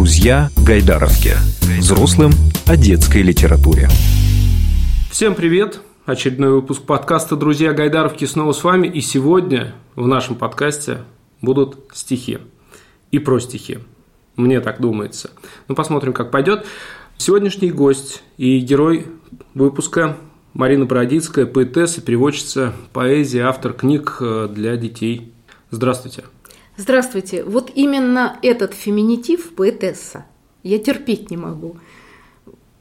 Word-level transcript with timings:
Друзья 0.00 0.48
Гайдаровки. 0.66 1.34
Взрослым 1.78 2.30
о 2.66 2.78
детской 2.78 3.20
литературе. 3.20 3.90
Всем 5.10 5.34
привет! 5.34 5.82
Очередной 6.06 6.52
выпуск 6.52 6.84
подкаста 6.84 7.36
«Друзья 7.36 7.74
Гайдаровки» 7.74 8.24
снова 8.24 8.52
с 8.52 8.64
вами. 8.64 8.86
И 8.86 9.02
сегодня 9.02 9.74
в 9.96 10.06
нашем 10.06 10.36
подкасте 10.36 11.00
будут 11.42 11.80
стихи. 11.92 12.38
И 13.10 13.18
про 13.18 13.40
стихи. 13.40 13.80
Мне 14.36 14.60
так 14.60 14.80
думается. 14.80 15.32
Ну, 15.68 15.74
посмотрим, 15.74 16.14
как 16.14 16.30
пойдет. 16.30 16.64
Сегодняшний 17.18 17.70
гость 17.70 18.22
и 18.38 18.58
герой 18.60 19.06
выпуска 19.52 20.16
Марина 20.54 20.86
Бородицкая, 20.86 21.44
поэтесса, 21.44 22.00
переводчица 22.00 22.72
поэзии, 22.94 23.40
автор 23.40 23.74
книг 23.74 24.16
э, 24.22 24.48
для 24.50 24.78
детей. 24.78 25.34
Здравствуйте. 25.70 26.24
Здравствуйте. 26.76 27.44
Вот 27.44 27.70
именно 27.74 28.38
этот 28.42 28.74
феминитив 28.74 29.54
поэтесса 29.54 30.26
я 30.62 30.78
терпеть 30.78 31.30
не 31.30 31.36
могу. 31.36 31.76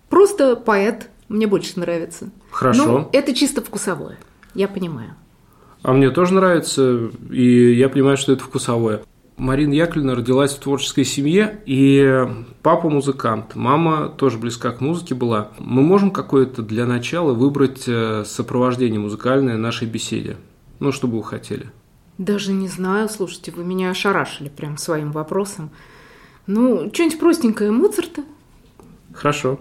Просто 0.09 0.55
поэт 0.55 1.09
мне 1.27 1.47
больше 1.47 1.79
нравится. 1.79 2.29
Хорошо. 2.51 2.85
Ну, 2.85 3.09
это 3.13 3.33
чисто 3.33 3.61
вкусовое. 3.61 4.17
Я 4.55 4.67
понимаю. 4.67 5.15
А 5.81 5.93
мне 5.93 6.09
тоже 6.09 6.33
нравится, 6.33 7.09
и 7.29 7.73
я 7.73 7.87
понимаю, 7.87 8.17
что 8.17 8.33
это 8.33 8.43
вкусовое. 8.43 9.01
Марина 9.37 9.73
Яковлевна 9.73 10.15
родилась 10.15 10.53
в 10.53 10.59
творческой 10.59 11.05
семье, 11.05 11.61
и 11.65 12.27
папа 12.61 12.89
музыкант, 12.89 13.55
мама 13.55 14.09
тоже 14.09 14.37
близка 14.37 14.71
к 14.71 14.81
музыке 14.81 15.15
была. 15.15 15.51
Мы 15.57 15.81
можем 15.81 16.11
какое-то 16.11 16.61
для 16.61 16.85
начала 16.85 17.33
выбрать 17.33 17.83
э, 17.87 18.25
сопровождение 18.25 18.99
музыкальное 18.99 19.55
нашей 19.55 19.87
беседе? 19.87 20.35
Ну, 20.79 20.91
что 20.91 21.07
бы 21.07 21.17
вы 21.17 21.23
хотели? 21.23 21.67
Даже 22.19 22.51
не 22.51 22.67
знаю, 22.67 23.07
слушайте, 23.07 23.49
вы 23.49 23.63
меня 23.63 23.91
ошарашили 23.91 24.49
прям 24.49 24.77
своим 24.77 25.13
вопросом. 25.13 25.69
Ну, 26.47 26.91
что-нибудь 26.93 27.17
простенькое 27.17 27.71
Моцарта. 27.71 28.25
Хорошо. 29.13 29.57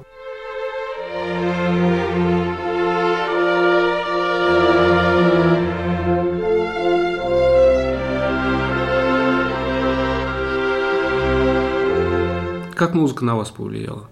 Как 12.74 12.94
музыка 12.94 13.24
на 13.24 13.36
вас 13.36 13.52
повлияла? 13.52 14.08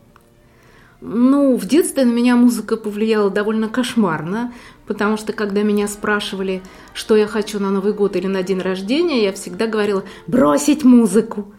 Ну, 1.00 1.56
в 1.56 1.66
детстве 1.66 2.04
на 2.04 2.12
меня 2.12 2.36
музыка 2.36 2.76
повлияла 2.76 3.30
довольно 3.30 3.68
кошмарно, 3.68 4.52
потому 4.86 5.16
что 5.16 5.32
когда 5.32 5.62
меня 5.62 5.88
спрашивали, 5.88 6.62
что 6.94 7.16
я 7.16 7.26
хочу 7.26 7.60
на 7.60 7.70
Новый 7.70 7.92
год 7.92 8.16
или 8.16 8.26
на 8.26 8.42
день 8.42 8.60
рождения, 8.60 9.22
я 9.22 9.32
всегда 9.32 9.66
говорила 9.66 10.04
«бросить 10.26 10.84
музыку». 10.84 11.52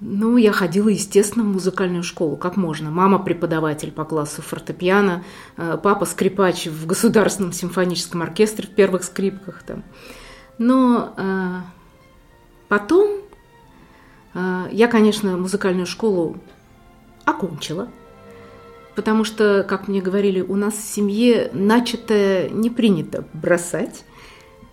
Ну, 0.00 0.38
я 0.38 0.52
ходила, 0.52 0.88
естественно, 0.88 1.44
в 1.44 1.48
музыкальную 1.48 2.02
школу, 2.02 2.36
как 2.36 2.56
можно. 2.56 2.90
Мама 2.90 3.18
преподаватель 3.18 3.92
по 3.92 4.04
классу 4.04 4.40
фортепиано, 4.40 5.24
э, 5.58 5.78
папа 5.82 6.06
скрипач 6.06 6.66
в 6.66 6.86
Государственном 6.86 7.52
симфоническом 7.52 8.22
оркестре 8.22 8.66
в 8.66 8.70
первых 8.70 9.04
скрипках 9.04 9.62
там. 9.62 9.84
Но 10.56 11.14
э, 11.18 11.60
потом 12.68 13.10
э, 14.32 14.68
я, 14.72 14.88
конечно, 14.88 15.36
музыкальную 15.36 15.86
школу 15.86 16.38
окончила, 17.26 17.90
потому 18.94 19.24
что, 19.24 19.64
как 19.68 19.88
мне 19.88 20.00
говорили, 20.00 20.40
у 20.40 20.56
нас 20.56 20.74
в 20.74 20.94
семье 20.94 21.50
начатое 21.52 22.48
не 22.50 22.70
принято 22.70 23.24
бросать, 23.32 24.04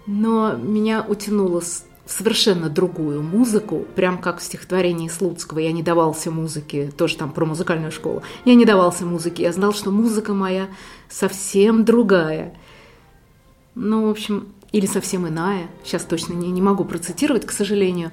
но 0.05 0.55
меня 0.55 1.05
утянуло 1.07 1.61
в 1.61 2.11
совершенно 2.11 2.69
другую 2.69 3.21
музыку, 3.21 3.85
прям 3.95 4.17
как 4.17 4.39
в 4.39 4.43
стихотворении 4.43 5.09
Слуцкого. 5.09 5.59
Я 5.59 5.73
не 5.73 5.83
давался 5.83 6.31
музыке, 6.31 6.91
тоже 6.97 7.17
там 7.17 7.31
про 7.31 7.45
музыкальную 7.45 7.91
школу. 7.91 8.23
Я 8.45 8.55
не 8.55 8.65
давался 8.65 9.05
музыке, 9.05 9.43
я 9.43 9.51
знал, 9.51 9.73
что 9.73 9.91
музыка 9.91 10.33
моя 10.33 10.67
совсем 11.09 11.83
другая. 11.83 12.53
Ну, 13.75 14.07
в 14.07 14.09
общем, 14.09 14.47
или 14.71 14.85
совсем 14.85 15.27
иная. 15.27 15.67
Сейчас 15.83 16.03
точно 16.03 16.33
не, 16.33 16.49
не 16.49 16.61
могу 16.61 16.85
процитировать, 16.85 17.45
к 17.45 17.51
сожалению. 17.51 18.11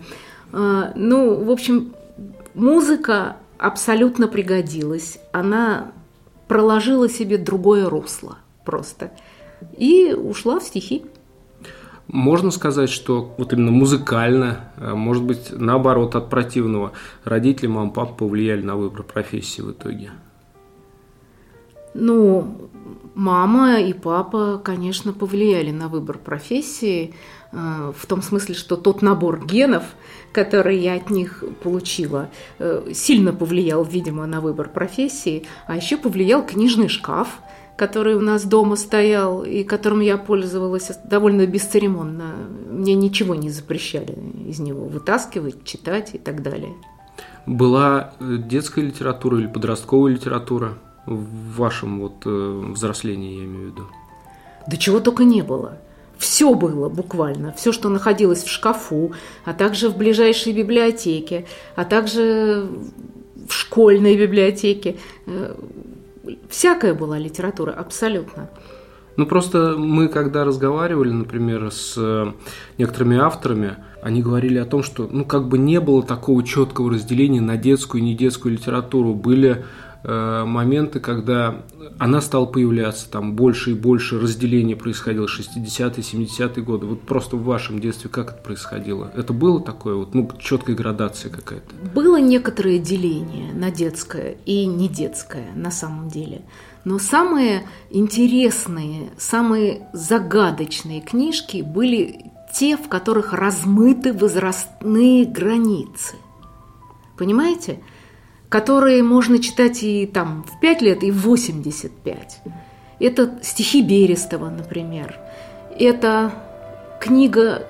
А, 0.52 0.92
ну, 0.96 1.42
в 1.42 1.50
общем, 1.50 1.94
музыка 2.54 3.36
абсолютно 3.64 4.28
пригодилась. 4.28 5.18
Она 5.32 5.92
проложила 6.48 7.08
себе 7.08 7.38
другое 7.38 7.88
русло 7.88 8.36
просто. 8.64 9.10
И 9.78 10.12
ушла 10.12 10.60
в 10.60 10.64
стихи. 10.64 11.06
Можно 12.06 12.50
сказать, 12.50 12.90
что 12.90 13.34
вот 13.38 13.54
именно 13.54 13.70
музыкально, 13.70 14.70
а, 14.76 14.94
может 14.94 15.24
быть, 15.24 15.50
наоборот, 15.50 16.14
от 16.14 16.28
противного, 16.28 16.92
родители, 17.24 17.66
мама, 17.66 17.90
папа 17.90 18.12
повлияли 18.12 18.60
на 18.60 18.76
выбор 18.76 19.02
профессии 19.02 19.62
в 19.62 19.70
итоге? 19.70 20.10
Ну, 21.94 22.68
мама 23.14 23.80
и 23.80 23.94
папа, 23.94 24.60
конечно, 24.62 25.14
повлияли 25.14 25.70
на 25.70 25.88
выбор 25.88 26.18
профессии, 26.18 27.14
в 27.54 28.06
том 28.06 28.22
смысле, 28.22 28.54
что 28.54 28.76
тот 28.76 29.02
набор 29.02 29.44
генов, 29.44 29.84
который 30.32 30.78
я 30.78 30.94
от 30.94 31.10
них 31.10 31.44
получила, 31.62 32.30
э, 32.58 32.92
сильно 32.92 33.32
повлиял, 33.32 33.84
видимо, 33.84 34.26
на 34.26 34.40
выбор 34.40 34.68
профессии, 34.68 35.46
а 35.66 35.76
еще 35.76 35.96
повлиял 35.96 36.44
книжный 36.44 36.88
шкаф– 36.88 37.28
который 37.76 38.14
у 38.14 38.20
нас 38.20 38.44
дома 38.44 38.76
стоял 38.76 39.44
и 39.44 39.64
которым 39.64 40.00
я 40.00 40.16
пользовалась 40.16 40.90
довольно 41.04 41.46
бесцеремонно. 41.46 42.34
Мне 42.70 42.94
ничего 42.94 43.34
не 43.34 43.50
запрещали 43.50 44.16
из 44.46 44.60
него 44.60 44.86
вытаскивать, 44.86 45.64
читать 45.64 46.14
и 46.14 46.18
так 46.18 46.42
далее. 46.42 46.74
Была 47.46 48.14
э, 48.20 48.36
детская 48.38 48.82
литература 48.82 49.38
или 49.38 49.46
подростковая 49.46 50.12
литература 50.12 50.74
в 51.06 51.56
вашем 51.56 52.00
вот 52.00 52.22
э, 52.24 52.62
взрослении, 52.72 53.38
я 53.38 53.44
имею 53.44 53.70
в 53.70 53.72
виду? 53.72 53.82
Да 54.66 54.76
чего 54.76 55.00
только 55.00 55.24
не 55.24 55.42
было. 55.42 55.78
Все 56.18 56.54
было 56.54 56.88
буквально, 56.88 57.52
все, 57.52 57.72
что 57.72 57.88
находилось 57.88 58.44
в 58.44 58.48
шкафу, 58.48 59.12
а 59.44 59.52
также 59.52 59.88
в 59.88 59.96
ближайшей 59.96 60.52
библиотеке, 60.52 61.46
а 61.74 61.84
также 61.84 62.68
в 63.48 63.52
школьной 63.52 64.16
библиотеке. 64.16 64.96
Э, 65.26 65.54
всякая 66.48 66.94
была 66.94 67.18
литература, 67.18 67.72
абсолютно. 67.72 68.48
Ну, 69.16 69.26
просто 69.26 69.76
мы, 69.78 70.08
когда 70.08 70.44
разговаривали, 70.44 71.10
например, 71.10 71.70
с 71.70 71.94
э, 71.96 72.32
некоторыми 72.78 73.18
авторами, 73.18 73.76
они 74.02 74.22
говорили 74.22 74.58
о 74.58 74.64
том, 74.64 74.82
что, 74.82 75.08
ну, 75.10 75.24
как 75.24 75.48
бы 75.48 75.56
не 75.56 75.80
было 75.80 76.02
такого 76.02 76.42
четкого 76.42 76.90
разделения 76.90 77.40
на 77.40 77.56
детскую 77.56 78.02
и 78.02 78.04
недетскую 78.04 78.54
литературу. 78.54 79.14
Были 79.14 79.64
моменты, 80.04 81.00
когда 81.00 81.62
она 81.98 82.20
стала 82.20 82.44
появляться, 82.44 83.10
там 83.10 83.34
больше 83.34 83.70
и 83.70 83.74
больше 83.74 84.20
разделений 84.20 84.76
происходило 84.76 85.26
60-е, 85.26 86.02
70-е 86.02 86.62
годы. 86.62 86.86
Вот 86.86 87.02
просто 87.02 87.36
в 87.36 87.44
вашем 87.44 87.80
детстве 87.80 88.10
как 88.10 88.32
это 88.32 88.42
происходило? 88.42 89.10
Это 89.16 89.32
было 89.32 89.60
такое, 89.60 89.94
вот, 89.94 90.14
ну, 90.14 90.28
четкая 90.38 90.76
градация 90.76 91.30
какая-то? 91.30 91.74
Было 91.94 92.20
некоторое 92.20 92.78
деление 92.78 93.52
на 93.54 93.70
детское 93.70 94.36
и 94.44 94.66
не 94.66 94.88
детское 94.88 95.52
на 95.54 95.70
самом 95.70 96.08
деле. 96.08 96.42
Но 96.84 96.98
самые 96.98 97.66
интересные, 97.90 99.10
самые 99.16 99.88
загадочные 99.94 101.00
книжки 101.00 101.62
были 101.62 102.30
те, 102.52 102.76
в 102.76 102.88
которых 102.88 103.32
размыты 103.32 104.12
возрастные 104.12 105.24
границы. 105.24 106.16
Понимаете? 107.16 107.80
Которые 108.54 109.02
можно 109.02 109.40
читать 109.40 109.82
и 109.82 110.06
там 110.06 110.44
в 110.44 110.60
5 110.60 110.82
лет, 110.82 111.02
и 111.02 111.10
в 111.10 111.22
85. 111.22 112.40
Это 113.00 113.36
стихи 113.42 113.82
Берестова, 113.82 114.48
например. 114.48 115.18
Это 115.76 116.32
книга 117.00 117.66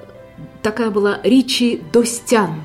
такая 0.61 0.91
была 0.91 1.21
Ричи 1.23 1.81
Достян. 1.91 2.65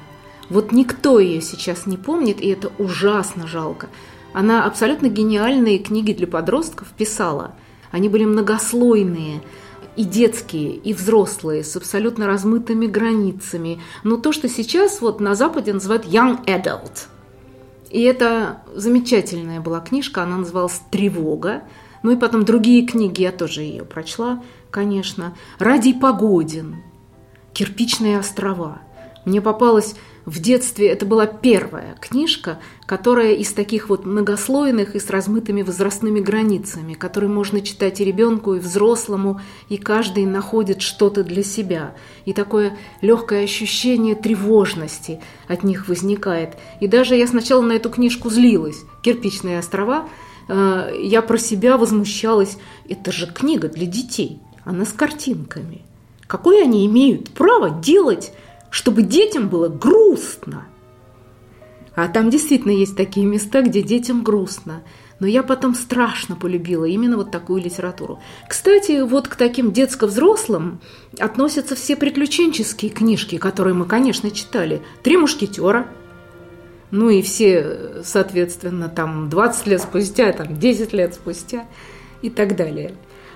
Вот 0.50 0.74
никто 0.74 1.19
ее 1.19 1.40
сейчас 1.40 1.85
не 1.85 1.96
помнит, 1.96 2.42
и 2.42 2.50
это 2.50 2.74
ужасно 2.77 3.48
жалко. 3.48 3.88
Она 4.33 4.66
абсолютно 4.66 5.07
гениальные 5.07 5.80
книги 5.80 6.12
для 6.12 6.27
подростков 6.27 6.89
писала. 6.89 7.54
Они 7.89 8.10
были 8.10 8.25
многослойные, 8.25 9.42
и 9.95 10.04
детские, 10.04 10.75
и 10.75 10.94
взрослые, 10.94 11.63
с 11.63 11.74
абсолютно 11.77 12.27
размытыми 12.27 12.86
границами. 12.86 13.80
Но 14.04 14.18
то, 14.18 14.33
что 14.33 14.50
сейчас 14.50 15.00
вот 15.00 15.21
на 15.21 15.36
Западе 15.36 15.71
называют 15.71 16.04
young 16.04 16.44
adult– 16.48 17.07
и 17.89 18.01
это 18.01 18.62
замечательная 18.74 19.59
была 19.62 19.80
книжка, 19.80 20.24
она 20.24 20.38
называлась 20.38 20.81
«Тревога». 20.91 21.63
Ну 22.01 22.12
и 22.12 22.15
потом 22.15 22.45
другие 22.45 22.86
книги, 22.86 23.21
я 23.21 23.31
тоже 23.31 23.62
ее 23.62 23.83
прочла, 23.83 24.41
конечно. 24.71 25.36
«Ради 25.57 25.94
Погодин», 25.94 26.83
«Кирпичные 27.53 28.19
острова». 28.19 28.80
Мне 29.25 29.41
попалась 29.41 29.95
в 30.30 30.40
детстве 30.40 30.90
это 30.90 31.08
была 31.08 31.26
первая 31.26 31.96
книжка, 32.00 32.60
которая 32.86 33.34
из 33.34 33.52
таких 33.52 33.90
вот 33.90 34.06
многослойных 34.06 34.96
и 34.96 35.00
с 35.00 35.10
размытыми 35.10 35.64
возрастными 35.64 36.20
границами, 36.20 36.94
которые 36.94 37.31
можно 37.31 37.62
читать 37.62 38.00
и 38.00 38.06
ребенку, 38.06 38.54
и 38.54 38.60
взрослому, 38.60 39.42
и 39.70 39.78
каждый 39.78 40.28
находит 40.28 40.84
что-то 40.84 41.24
для 41.24 41.42
себя. 41.42 41.96
И 42.26 42.34
такое 42.34 42.78
легкое 43.02 43.44
ощущение 43.44 44.14
тревожности 44.14 45.20
от 45.48 45.64
них 45.64 45.88
возникает. 45.88 46.58
И 46.80 46.88
даже 46.88 47.16
я 47.16 47.26
сначала 47.26 47.64
на 47.64 47.74
эту 47.74 47.90
книжку 47.90 48.30
злилась. 48.30 48.84
«Кирпичные 49.02 49.58
острова», 49.58 50.08
э, 50.48 50.92
я 51.02 51.24
про 51.24 51.40
себя 51.40 51.76
возмущалась. 51.76 52.60
Это 52.88 53.12
же 53.12 53.26
книга 53.26 53.68
для 53.68 53.88
детей, 53.88 54.40
она 54.64 54.86
с 54.86 54.94
картинками. 54.94 55.81
Какое 56.28 56.62
они 56.62 56.86
имеют 56.86 57.31
право 57.31 57.72
делать 57.72 58.31
чтобы 58.69 59.01
детям 59.01 59.50
было 59.50 59.68
грустно. 59.68 60.68
А 61.95 62.07
там 62.07 62.30
действительно 62.30 62.71
есть 62.71 62.95
такие 62.95 63.25
места, 63.25 63.62
где 63.62 63.81
детям 63.81 64.24
грустно. 64.24 64.83
Но 65.19 65.27
я 65.27 65.44
потом 65.44 65.75
страшно 65.75 66.38
полюбила 66.38 66.86
именно 66.86 67.18
вот 67.18 67.30
такую 67.30 67.62
литературу. 67.62 68.21
Кстати, 68.48 69.01
вот 69.01 69.27
к 69.27 69.36
таким 69.36 69.74
детско-взрослым 69.74 70.80
относятся 71.19 71.75
все 71.75 71.98
приключенческие 71.98 72.89
книжки, 72.89 73.38
которые 73.38 73.74
мы, 73.74 73.86
конечно, 73.86 74.31
читали. 74.31 74.81
«Три 75.04 75.18
мушкетера», 75.18 75.88
ну 76.92 77.10
и 77.10 77.21
все, 77.21 78.01
соответственно, 78.04 78.88
там 78.88 79.30
20 79.30 79.68
лет 79.68 79.81
спустя, 79.81 80.31
там 80.31 80.57
10 80.57 80.94
лет 80.94 81.13
спустя 81.16 81.66
и 82.21 82.30
так 82.30 82.56
далее. 82.56 82.94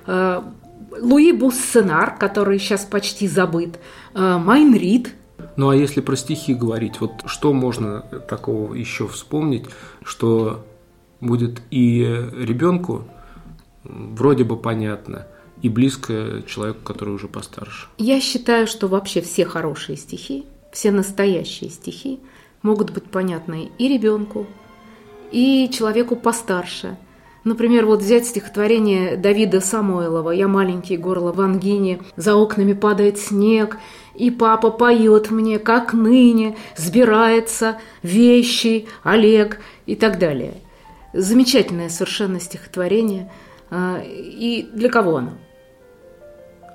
А, 0.08 0.54
Луи 0.98 1.34
Буссенар, 1.34 2.18
который 2.18 2.60
сейчас 2.60 2.86
почти 2.86 3.28
забыт, 3.28 3.78
а, 4.14 4.38
Майн 4.38 4.74
Рид– 4.74 5.10
ну 5.56 5.70
а 5.70 5.76
если 5.76 6.02
про 6.02 6.16
стихи 6.16 6.54
говорить, 6.54 7.00
вот 7.00 7.12
что 7.26 7.54
можно 7.54 8.02
такого 8.28 8.74
еще 8.74 9.08
вспомнить, 9.08 9.66
что 10.04 10.66
будет 11.22 11.62
и 11.72 12.02
ребенку 12.38 13.06
вроде 13.84 14.44
бы 14.44 14.58
понятно, 14.58 15.28
и 15.62 15.70
близко 15.70 16.44
человеку, 16.48 16.80
который 16.84 17.14
уже 17.14 17.28
постарше? 17.28 17.88
Я 17.98 18.20
считаю, 18.20 18.68
что 18.68 18.88
вообще 18.88 19.22
все 19.22 19.46
хорошие 19.46 19.98
стихи, 19.98 20.46
все 20.72 20.92
настоящие 20.92 21.70
стихи 21.70 22.20
могут 22.62 22.92
быть 22.92 23.06
понятны 23.06 23.72
и 23.78 23.88
ребенку, 23.88 24.48
и 25.32 25.70
человеку 25.72 26.16
постарше. 26.16 26.98
Например, 27.44 27.86
вот 27.86 28.00
взять 28.00 28.26
стихотворение 28.26 29.18
Давида 29.18 29.60
Самойлова 29.60 30.32
«Я 30.32 30.48
маленький 30.48 30.96
горло 30.96 31.34
в 31.34 31.42
ангине, 31.42 32.00
за 32.16 32.36
окнами 32.36 32.74
падает 32.74 33.18
снег», 33.18 33.78
и 34.16 34.32
папа 34.32 34.70
поет 34.70 35.32
мне, 35.32 35.60
как 35.60 35.94
ныне 35.94 36.56
сбирается 36.78 37.80
вещи, 38.02 38.88
Олег 39.04 39.60
и 39.86 39.96
так 39.96 40.20
далее. 40.20 40.54
Замечательное 41.14 41.90
совершенно 41.90 42.40
стихотворение. 42.40 43.32
А, 43.70 44.02
и 44.04 44.70
для 44.72 44.90
кого 44.90 45.18
оно? 45.18 45.34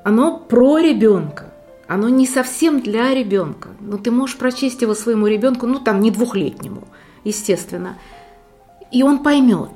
Оно 0.04 0.38
про 0.38 0.78
ребенка. 0.78 1.52
Оно 1.86 2.08
не 2.08 2.26
совсем 2.26 2.80
для 2.80 3.14
ребенка. 3.14 3.70
Но 3.80 3.96
ты 3.96 4.10
можешь 4.10 4.36
прочесть 4.36 4.82
его 4.82 4.94
своему 4.94 5.28
ребенку, 5.28 5.66
ну 5.66 5.78
там 5.78 6.00
не 6.00 6.10
двухлетнему, 6.10 6.88
естественно. 7.24 7.98
И 8.90 9.02
он 9.02 9.22
поймет. 9.22 9.70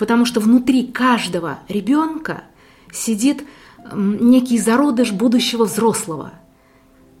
Потому 0.00 0.24
что 0.24 0.40
внутри 0.40 0.86
каждого 0.86 1.60
ребенка 1.68 2.42
сидит 2.92 3.44
некий 3.94 4.58
зародыш 4.58 5.12
будущего 5.12 5.64
взрослого– 5.66 6.32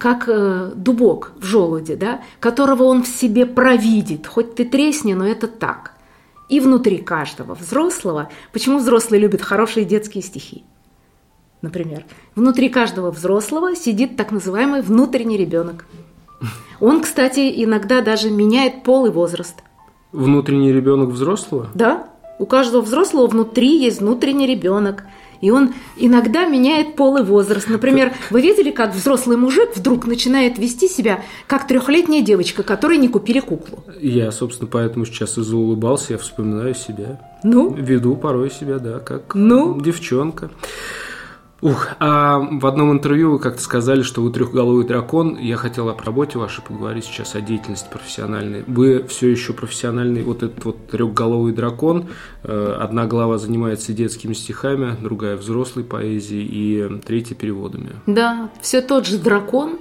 как 0.00 0.28
э, 0.28 0.72
дубок 0.74 1.32
в 1.36 1.44
желуде, 1.44 1.94
да, 1.94 2.22
которого 2.40 2.84
он 2.84 3.02
в 3.02 3.06
себе 3.06 3.44
провидит, 3.44 4.26
хоть 4.26 4.54
ты 4.54 4.64
тресни, 4.64 5.12
но 5.12 5.26
это 5.26 5.46
так. 5.46 5.92
И 6.48 6.58
внутри 6.58 6.96
каждого 6.96 7.54
взрослого, 7.54 8.30
почему 8.50 8.78
взрослые 8.78 9.20
любят 9.20 9.42
хорошие 9.42 9.84
детские 9.84 10.22
стихи? 10.22 10.64
Например, 11.60 12.06
внутри 12.34 12.70
каждого 12.70 13.10
взрослого 13.10 13.76
сидит 13.76 14.16
так 14.16 14.32
называемый 14.32 14.80
внутренний 14.80 15.36
ребенок. 15.36 15.84
Он, 16.80 17.02
кстати, 17.02 17.52
иногда 17.62 18.00
даже 18.00 18.30
меняет 18.30 18.82
пол 18.84 19.04
и 19.04 19.10
возраст. 19.10 19.62
Внутренний 20.12 20.72
ребенок 20.72 21.10
взрослого? 21.10 21.68
Да. 21.74 22.08
У 22.40 22.46
каждого 22.46 22.80
взрослого 22.80 23.26
внутри 23.26 23.76
есть 23.76 24.00
внутренний 24.00 24.46
ребенок– 24.46 25.04
и 25.40 25.50
он 25.50 25.72
иногда 25.96 26.46
меняет 26.46 26.96
пол 26.96 27.16
и 27.16 27.22
возраст. 27.22 27.68
Например, 27.68 28.12
вы 28.30 28.42
видели, 28.42 28.70
как 28.70 28.94
взрослый 28.94 29.36
мужик 29.36 29.70
вдруг 29.74 30.06
начинает 30.06 30.58
вести 30.58 30.88
себя 30.88 31.22
как 31.46 31.66
трехлетняя 31.66 32.22
девочка, 32.22 32.62
которой 32.62 32.98
не 32.98 33.08
купили 33.08 33.40
куклу? 33.40 33.82
Я, 34.00 34.32
собственно, 34.32 34.68
поэтому 34.70 35.06
сейчас 35.06 35.38
и 35.38 35.42
заулыбался, 35.42 36.12
я 36.12 36.18
вспоминаю 36.18 36.74
себя. 36.74 37.18
Ну? 37.42 37.72
Веду 37.72 38.16
порой 38.16 38.50
себя, 38.50 38.78
да, 38.78 38.98
как 38.98 39.34
ну? 39.34 39.80
девчонка. 39.80 40.50
Ух, 41.62 41.88
а 41.98 42.38
в 42.38 42.66
одном 42.66 42.92
интервью 42.92 43.32
вы 43.32 43.38
как-то 43.38 43.60
сказали, 43.60 44.02
что 44.02 44.22
вы 44.22 44.32
трехголовый 44.32 44.86
дракон. 44.86 45.36
Я 45.38 45.56
хотел 45.56 45.90
о 45.90 45.96
работе 45.96 46.38
вашей 46.38 46.62
поговорить 46.62 47.04
сейчас, 47.04 47.34
о 47.34 47.42
деятельности 47.42 47.88
профессиональной. 47.92 48.64
Вы 48.66 49.04
все 49.08 49.28
еще 49.28 49.52
профессиональный 49.52 50.22
вот 50.22 50.42
этот 50.42 50.64
вот 50.64 50.86
трехголовый 50.88 51.52
дракон. 51.52 52.08
Э, 52.44 52.78
одна 52.80 53.06
голова 53.06 53.36
занимается 53.36 53.92
детскими 53.92 54.32
стихами, 54.32 54.96
другая 55.02 55.36
взрослой 55.36 55.84
поэзией 55.84 56.48
и 56.50 57.00
третья 57.00 57.34
переводами. 57.34 57.90
Да, 58.06 58.48
все 58.62 58.80
тот 58.80 59.06
же 59.06 59.18
дракон, 59.18 59.78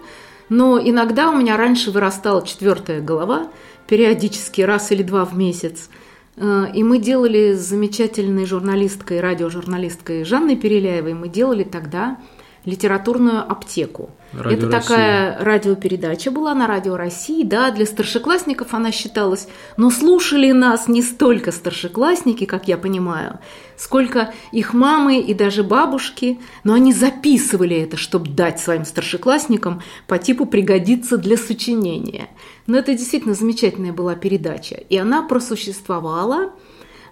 но 0.49 0.79
иногда 0.79 1.29
у 1.29 1.37
меня 1.37 1.55
раньше 1.55 1.91
вырастала 1.91 2.45
четвертая 2.45 2.99
голова, 2.99 3.47
периодически 3.87 4.61
раз 4.61 4.91
или 4.91 5.03
два 5.03 5.23
в 5.23 5.37
месяц– 5.37 5.89
и 6.39 6.83
мы 6.83 6.99
делали 6.99 7.53
с 7.53 7.59
замечательной 7.59 8.45
журналисткой, 8.45 9.19
радиожурналисткой 9.19 10.23
Жанной 10.23 10.55
Переляевой, 10.55 11.13
мы 11.13 11.27
делали 11.27 11.63
тогда 11.63 12.17
литературную 12.65 13.39
аптеку. 13.39 14.11
Радио 14.33 14.51
Это 14.51 14.65
Россия. 14.67 14.81
такая 14.81 15.43
радиопередача 15.43 16.29
была 16.29 16.53
на 16.53 16.67
Радио 16.67 16.97
России, 16.97 17.43
да, 17.43 17.71
для 17.71 17.85
старшеклассников 17.85 18.73
она 18.73 18.91
считалась, 18.91 19.47
но 19.75 19.89
слушали 19.89 20.51
нас 20.51 20.87
не 20.87 21.01
столько 21.01 21.51
старшеклассники, 21.51 22.45
как 22.45 22.67
я 22.67 22.77
понимаю, 22.77 23.39
сколько 23.75 24.33
их 24.51 24.73
мамы 24.73 25.19
и 25.19 25.33
даже 25.33 25.63
бабушки, 25.63 26.39
но 26.63 26.73
они 26.73 26.93
записывали 26.93 27.77
это, 27.77 27.97
чтобы 27.97 28.29
дать 28.29 28.59
своим 28.59 28.85
старшеклассникам 28.85 29.81
по 30.05 30.19
типу 30.19 30.45
пригодиться 30.45 31.17
для 31.17 31.37
сочинения. 31.37 32.27
Но 32.69 32.77
это 32.77 32.93
действительно 32.93 33.33
замечательная 33.33 33.91
была 33.91 34.15
передача, 34.15 34.75
и 34.75 34.97
она 34.97 35.23
просуществовала 35.23 36.51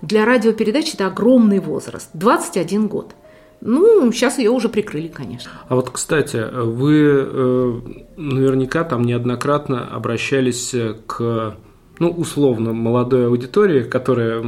для 0.01 0.23
радиопередачи 0.23 0.93
это 0.93 1.07
огромный 1.07 1.59
возраст, 1.59 2.09
21 2.13 2.87
год– 2.87 3.15
ну, 3.61 4.11
сейчас 4.11 4.37
ее 4.37 4.51
уже 4.51 4.69
прикрыли, 4.69 5.07
конечно. 5.07 5.51
А 5.67 5.75
вот, 5.75 5.89
кстати, 5.89 6.37
вы 6.37 6.93
э, 6.93 7.81
наверняка 8.15 8.83
там 8.83 9.03
неоднократно 9.03 9.87
обращались 9.87 10.75
к, 11.07 11.57
ну, 11.97 12.09
условно, 12.11 12.73
молодой 12.73 13.27
аудитории, 13.27 13.81
которая 13.83 14.45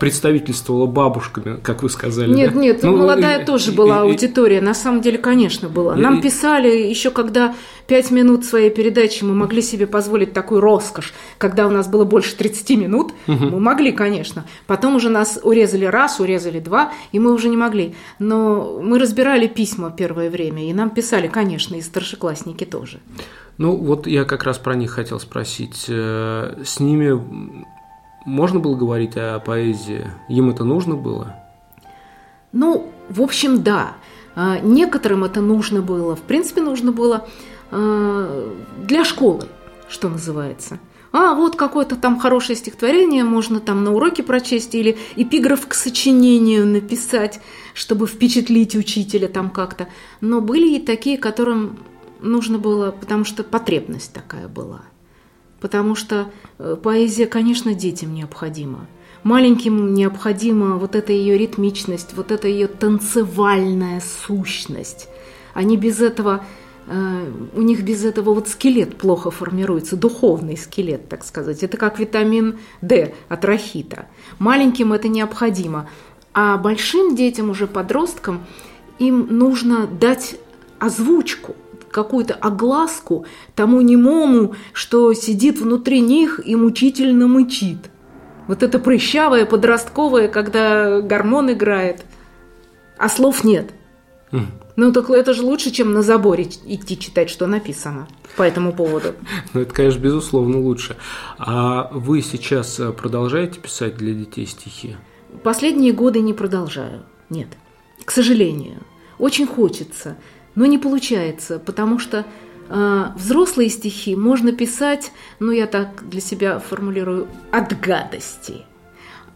представительствовала 0.00 0.86
бабушками, 0.86 1.60
как 1.62 1.82
вы 1.82 1.90
сказали. 1.90 2.32
Нет, 2.34 2.54
да? 2.54 2.60
нет, 2.60 2.82
ну, 2.82 2.96
молодая 2.96 3.42
и, 3.42 3.44
тоже 3.44 3.70
была 3.70 3.98
и, 3.98 4.00
аудитория. 4.00 4.58
И, 4.58 4.60
На 4.60 4.72
самом 4.72 5.02
деле, 5.02 5.18
конечно, 5.18 5.68
была. 5.68 5.94
Нам 5.94 6.18
и, 6.18 6.22
писали 6.22 6.68
еще, 6.68 7.10
когда 7.10 7.54
пять 7.86 8.10
минут 8.10 8.46
своей 8.46 8.70
передачи 8.70 9.22
мы 9.24 9.34
могли 9.34 9.60
себе 9.60 9.86
позволить 9.86 10.32
такую 10.32 10.62
роскошь, 10.62 11.12
когда 11.36 11.66
у 11.66 11.70
нас 11.70 11.86
было 11.86 12.04
больше 12.04 12.34
30 12.34 12.70
минут, 12.78 13.12
угу. 13.26 13.44
мы 13.44 13.60
могли, 13.60 13.92
конечно. 13.92 14.46
Потом 14.66 14.96
уже 14.96 15.10
нас 15.10 15.38
урезали 15.42 15.84
раз, 15.84 16.18
урезали 16.18 16.60
два, 16.60 16.92
и 17.12 17.18
мы 17.18 17.34
уже 17.34 17.50
не 17.50 17.58
могли. 17.58 17.94
Но 18.18 18.80
мы 18.82 18.98
разбирали 18.98 19.48
письма 19.48 19.94
первое 19.94 20.30
время, 20.30 20.68
и 20.68 20.72
нам 20.72 20.88
писали, 20.88 21.28
конечно, 21.28 21.74
и 21.74 21.82
старшеклассники 21.82 22.64
тоже. 22.64 23.00
Ну, 23.58 23.76
вот 23.76 24.06
я 24.06 24.24
как 24.24 24.44
раз 24.44 24.56
про 24.56 24.74
них 24.74 24.92
хотел 24.92 25.20
спросить. 25.20 25.84
Э, 25.88 26.54
с 26.64 26.80
ними 26.80 27.20
можно 28.24 28.60
было 28.60 28.74
говорить 28.74 29.16
о 29.16 29.38
поэзии? 29.38 30.10
Им 30.28 30.50
это 30.50 30.64
нужно 30.64 30.96
было? 30.96 31.36
Ну, 32.52 32.92
в 33.08 33.22
общем, 33.22 33.62
да. 33.62 33.94
А, 34.34 34.58
некоторым 34.60 35.24
это 35.24 35.40
нужно 35.40 35.82
было. 35.82 36.16
В 36.16 36.22
принципе, 36.22 36.60
нужно 36.60 36.92
было 36.92 37.28
а, 37.70 38.54
для 38.86 39.04
школы, 39.04 39.46
что 39.88 40.08
называется. 40.08 40.78
А, 41.12 41.34
вот 41.34 41.56
какое-то 41.56 41.96
там 41.96 42.20
хорошее 42.20 42.56
стихотворение, 42.56 43.24
можно 43.24 43.58
там 43.58 43.82
на 43.84 43.92
уроке 43.92 44.22
прочесть 44.22 44.74
или 44.74 44.96
эпиграф 45.16 45.66
к 45.66 45.74
сочинению 45.74 46.66
написать, 46.66 47.40
чтобы 47.74 48.06
впечатлить 48.06 48.76
учителя 48.76 49.28
там 49.28 49.50
как-то. 49.50 49.88
Но 50.20 50.40
были 50.40 50.76
и 50.76 50.80
такие, 50.80 51.18
которым 51.18 51.78
нужно 52.20 52.58
было, 52.58 52.92
потому 52.92 53.24
что 53.24 53.42
потребность 53.42 54.12
такая 54.12 54.46
была 54.46 54.82
потому 55.60 55.94
что 55.94 56.30
э, 56.58 56.76
поэзия, 56.82 57.26
конечно, 57.26 57.74
детям 57.74 58.14
необходима. 58.14 58.86
Маленьким 59.22 59.92
необходима 59.92 60.76
вот 60.76 60.94
эта 60.94 61.12
ее 61.12 61.36
ритмичность, 61.36 62.14
вот 62.14 62.32
эта 62.32 62.48
ее 62.48 62.68
танцевальная 62.68 64.00
сущность. 64.00 65.08
Они 65.52 65.76
без 65.76 66.00
этого 66.00 66.44
э, 66.86 67.32
у 67.54 67.60
них 67.60 67.82
без 67.82 68.04
этого 68.04 68.32
вот 68.32 68.48
скелет 68.48 68.96
плохо 68.96 69.30
формируется, 69.30 69.96
духовный 69.96 70.56
скелет, 70.56 71.08
так 71.08 71.24
сказать. 71.24 71.62
Это 71.62 71.76
как 71.76 71.98
витамин 71.98 72.58
D 72.80 73.14
от 73.28 73.44
рахита. 73.44 74.06
Маленьким 74.38 74.92
это 74.92 75.08
необходимо. 75.08 75.88
А 76.32 76.56
большим 76.56 77.14
детям, 77.14 77.50
уже 77.50 77.66
подросткам, 77.66 78.46
им 78.98 79.26
нужно 79.30 79.86
дать 79.86 80.36
озвучку, 80.78 81.56
какую-то 81.90 82.34
огласку 82.34 83.26
тому 83.54 83.80
немому, 83.80 84.54
что 84.72 85.12
сидит 85.14 85.58
внутри 85.58 86.00
них 86.00 86.40
и 86.44 86.56
мучительно 86.56 87.26
мычит. 87.26 87.90
Вот 88.46 88.62
это 88.62 88.78
прыщавое, 88.78 89.46
подростковое, 89.46 90.28
когда 90.28 91.00
гормон 91.00 91.52
играет, 91.52 92.04
а 92.98 93.08
слов 93.08 93.44
нет. 93.44 93.70
Mm. 94.32 94.46
Ну, 94.76 94.92
так 94.92 95.10
это 95.10 95.34
же 95.34 95.42
лучше, 95.42 95.70
чем 95.70 95.92
на 95.92 96.02
заборе 96.02 96.48
идти 96.64 96.98
читать, 96.98 97.28
что 97.28 97.46
написано 97.46 98.08
по 98.36 98.42
этому 98.42 98.72
поводу. 98.72 99.14
Ну, 99.52 99.60
это, 99.60 99.74
конечно, 99.74 99.98
безусловно, 99.98 100.58
лучше. 100.58 100.96
А 101.38 101.90
вы 101.92 102.22
сейчас 102.22 102.80
продолжаете 102.96 103.60
писать 103.60 103.96
для 103.96 104.14
детей 104.14 104.46
стихи? 104.46 104.96
Последние 105.42 105.92
годы 105.92 106.20
не 106.20 106.32
продолжаю. 106.32 107.02
Нет. 107.28 107.48
К 108.04 108.10
сожалению. 108.10 108.78
Очень 109.18 109.46
хочется, 109.46 110.16
но 110.54 110.66
не 110.66 110.78
получается, 110.78 111.58
потому 111.58 111.98
что 111.98 112.24
э, 112.68 113.04
взрослые 113.16 113.68
стихи 113.70 114.16
можно 114.16 114.52
писать, 114.52 115.12
ну, 115.38 115.50
я 115.52 115.66
так 115.66 116.08
для 116.08 116.20
себя 116.20 116.58
формулирую, 116.58 117.28
от 117.50 117.78
гадости. 117.80 118.64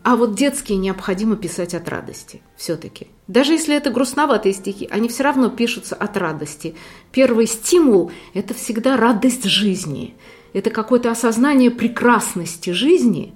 А 0.05 0.17
вот 0.17 0.35
детские 0.35 0.77
необходимо 0.77 1.35
писать 1.35 1.75
от 1.75 1.89
радости 1.89 2.43
все-таки. 2.57 3.07
Даже 3.27 3.53
если 3.53 3.75
это 3.75 3.91
грустноватые 3.91 4.53
стихи, 4.53 4.87
они 4.91 5.09
все 5.09 5.23
равно 5.23 5.49
пишутся 5.49 5.95
от 5.95 6.19
радости. 6.19 6.75
Первый 7.11 7.47
стимул– 7.47 8.13
это 8.35 8.53
всегда 8.53 8.99
радость 8.99 9.45
жизни. 9.45 10.15
Это 10.53 10.69
какое-то 10.69 11.11
осознание 11.11 11.71
прекрасности 11.71 12.71
жизни, 12.71 13.35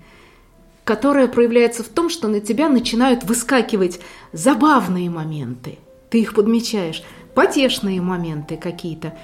которое 0.84 1.26
проявляется 1.26 1.82
в 1.82 1.88
том, 1.88 2.10
что 2.10 2.28
на 2.28 2.40
тебя 2.40 2.68
начинают 2.68 3.24
выскакивать 3.24 3.98
забавные 4.32 5.08
моменты. 5.08 5.78
Ты 6.10 6.20
их 6.20 6.34
подмечаешь. 6.34 7.02
Потешные 7.38 8.00
моменты 8.00 8.56
какие-то, 8.56 9.14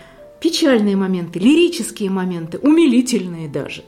печальные 0.41 0.97
моменты, 0.97 1.39
лирические 1.39 2.11
моменты, 2.11 2.59
умилительные 2.59 3.49
даже. 3.49 3.83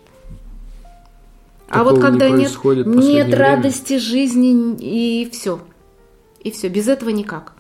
а 1.69 1.85
вот 1.85 2.01
когда 2.01 2.29
не 2.29 2.45
нет, 2.47 2.87
нет 2.87 3.35
радости 3.35 3.99
жизни 3.99 4.77
и 4.81 5.31
все– 5.31 5.61
и 6.47 6.53
все, 6.53 6.69
без 6.69 6.87
этого 6.87 7.11
никак. 7.11 7.55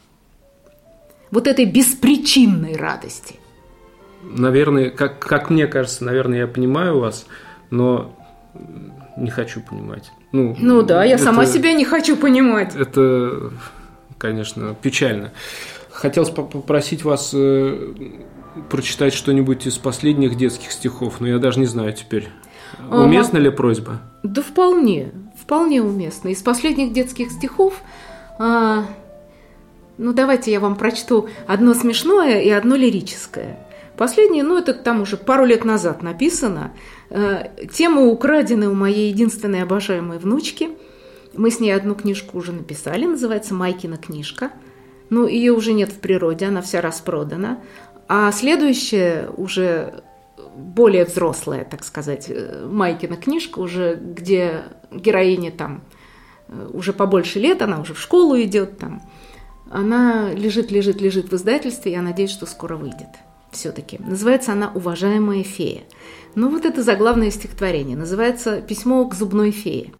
Вот 1.33 1.49
этой 1.49 1.65
беспричинной 1.65 2.77
радости. 2.77 3.35
Наверное, 4.23 4.91
как, 4.91 5.19
как 5.19 5.51
мне 5.51 5.67
кажется, 5.67 6.05
наверное, 6.05 6.39
я 6.39 6.47
понимаю 6.47 7.01
вас, 7.01 7.27
но 7.71 8.15
не 9.17 9.31
хочу 9.31 9.61
понимать. 9.61 10.13
Ну, 10.31 10.55
ну 10.61 10.83
да, 10.83 11.03
я 11.03 11.17
это, 11.17 11.25
сама 11.25 11.47
себя 11.47 11.73
не 11.73 11.85
хочу 11.85 12.17
понимать. 12.17 12.77
Это, 12.77 13.51
конечно, 14.19 14.77
печально. 14.81 15.33
Хотелось 15.97 16.29
попросить 16.29 17.05
вас 17.05 17.31
э, 17.33 17.95
прочитать 18.69 19.15
что-нибудь 19.15 19.67
из 19.67 19.79
последних 19.79 20.37
детских 20.37 20.71
стихов, 20.71 21.21
но 21.21 21.27
я 21.27 21.39
даже 21.39 21.59
не 21.59 21.65
знаю 21.65 21.95
теперь. 21.95 22.29
Уместна 22.91 23.39
ли 23.39 23.49
просьба? 23.49 24.03
Да 24.23 24.43
вполне, 24.43 25.13
вполне 25.41 25.81
уместно. 25.81 26.29
Из 26.29 26.43
последних 26.43 26.93
детских 26.93 27.31
стихов 27.31 27.81
а, 28.39 28.85
ну, 29.97 30.13
давайте 30.13 30.53
я 30.53 30.61
вам 30.61 30.77
прочту 30.77 31.29
одно 31.47 31.73
смешное 31.73 32.43
и 32.43 32.51
одно 32.51 32.77
лирическое. 32.77 33.67
Последнее, 33.97 34.45
ну, 34.45 34.59
это 34.59 34.75
там 34.75 35.01
уже 35.01 35.17
пару 35.17 35.47
лет 35.47 35.65
назад 35.65 36.03
написано. 36.03 36.73
Э, 37.09 37.49
тема 37.73 38.03
украдены 38.03 38.69
у 38.69 38.75
моей 38.75 39.09
единственной 39.09 39.63
обожаемой 39.63 40.19
внучки. 40.19 40.69
Мы 41.35 41.51
с 41.51 41.61
ней 41.61 41.71
одну 41.71 41.95
книжку 41.95 42.37
уже 42.37 42.53
написали, 42.53 43.07
называется 43.07 43.55
«Майкина 43.55 43.97
книжка». 43.97 44.51
Ну, 45.11 45.27
ее 45.27 45.53
уже 45.53 45.73
нет 45.73 45.93
в 45.93 45.99
природе, 46.01 46.47
она 46.47 46.63
вся 46.63 46.81
распродана. 46.81 47.61
А 48.09 48.31
следующая 48.33 49.29
уже 49.37 50.03
более 50.57 51.05
взрослая, 51.05 51.65
так 51.65 51.85
сказать, 51.85 52.27
э, 52.29 52.67
Майкина 52.71 53.17
книжка, 53.17 53.59
уже 53.59 53.95
где 53.95 54.65
героиня 54.91 55.51
там 55.51 55.83
Э, 56.49 56.69
уже 56.73 56.93
побольше 56.93 57.39
лет, 57.39 57.63
она 57.63 57.81
уже 57.81 57.95
в 57.95 58.01
школу 58.01 58.41
идет 58.41 58.79
там. 58.79 59.03
Она 59.71 60.33
лежит, 60.33 60.71
лежит, 60.71 61.01
лежит 61.01 61.31
в 61.31 61.35
издательстве, 61.35 61.93
я 61.93 62.03
надеюсь, 62.03 62.31
что 62.31 62.47
скоро 62.47 62.77
выйдет 62.77 63.09
все-таки. 63.51 63.99
Называется 63.99 64.53
она 64.53 64.71
«Уважаемая 64.75 65.43
фея». 65.43 65.83
Ну 66.35 66.51
вот 66.51 66.65
это 66.65 66.83
заглавное 66.83 67.31
стихотворение. 67.31 67.97
Называется 67.97 68.61
«Письмо 68.61 69.05
к 69.09 69.15
зубной 69.15 69.51
фее». 69.51 69.93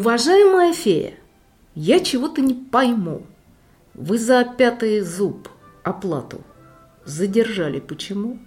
Уважаемая 0.00 0.72
фея, 0.72 1.12
я 1.74 2.00
чего-то 2.00 2.40
не 2.40 2.54
пойму. 2.54 3.26
Вы 3.92 4.16
за 4.16 4.44
пятый 4.44 5.00
зуб 5.00 5.50
оплату 5.82 6.40
задержали. 7.04 7.80
Почему? 7.80 8.38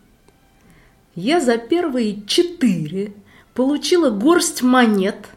Я 1.13 1.39
за 1.39 1.59
первые 1.59 2.25
четыре 2.25 3.13
получила 3.53 4.09
горсть 4.09 4.63
монет, 4.63 5.27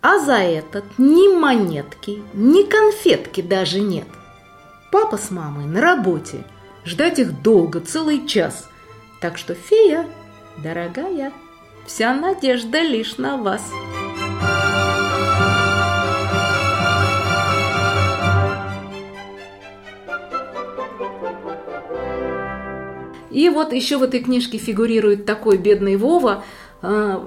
а 0.00 0.18
за 0.18 0.38
этот 0.38 0.84
ни 0.96 1.38
монетки, 1.38 2.22
ни 2.32 2.62
конфетки 2.62 3.42
даже 3.42 3.80
нет. 3.80 4.08
Папа 4.90 5.18
с 5.18 5.30
мамой 5.30 5.66
на 5.66 5.82
работе, 5.82 6.42
ждать 6.86 7.18
их 7.18 7.42
долго, 7.42 7.80
целый 7.80 8.26
час. 8.26 8.66
Так 9.20 9.36
что, 9.36 9.54
фея, 9.54 10.08
дорогая, 10.56 11.34
вся 11.84 12.14
надежда 12.14 12.80
лишь 12.80 13.18
на 13.18 13.36
вас. 13.36 13.60
И 23.36 23.50
вот 23.50 23.74
еще 23.74 23.98
в 23.98 24.02
этой 24.02 24.20
книжке 24.20 24.56
фигурирует 24.56 25.26
такой 25.26 25.58
бедный 25.58 25.96
Вова. 25.96 26.42
А, 26.80 27.22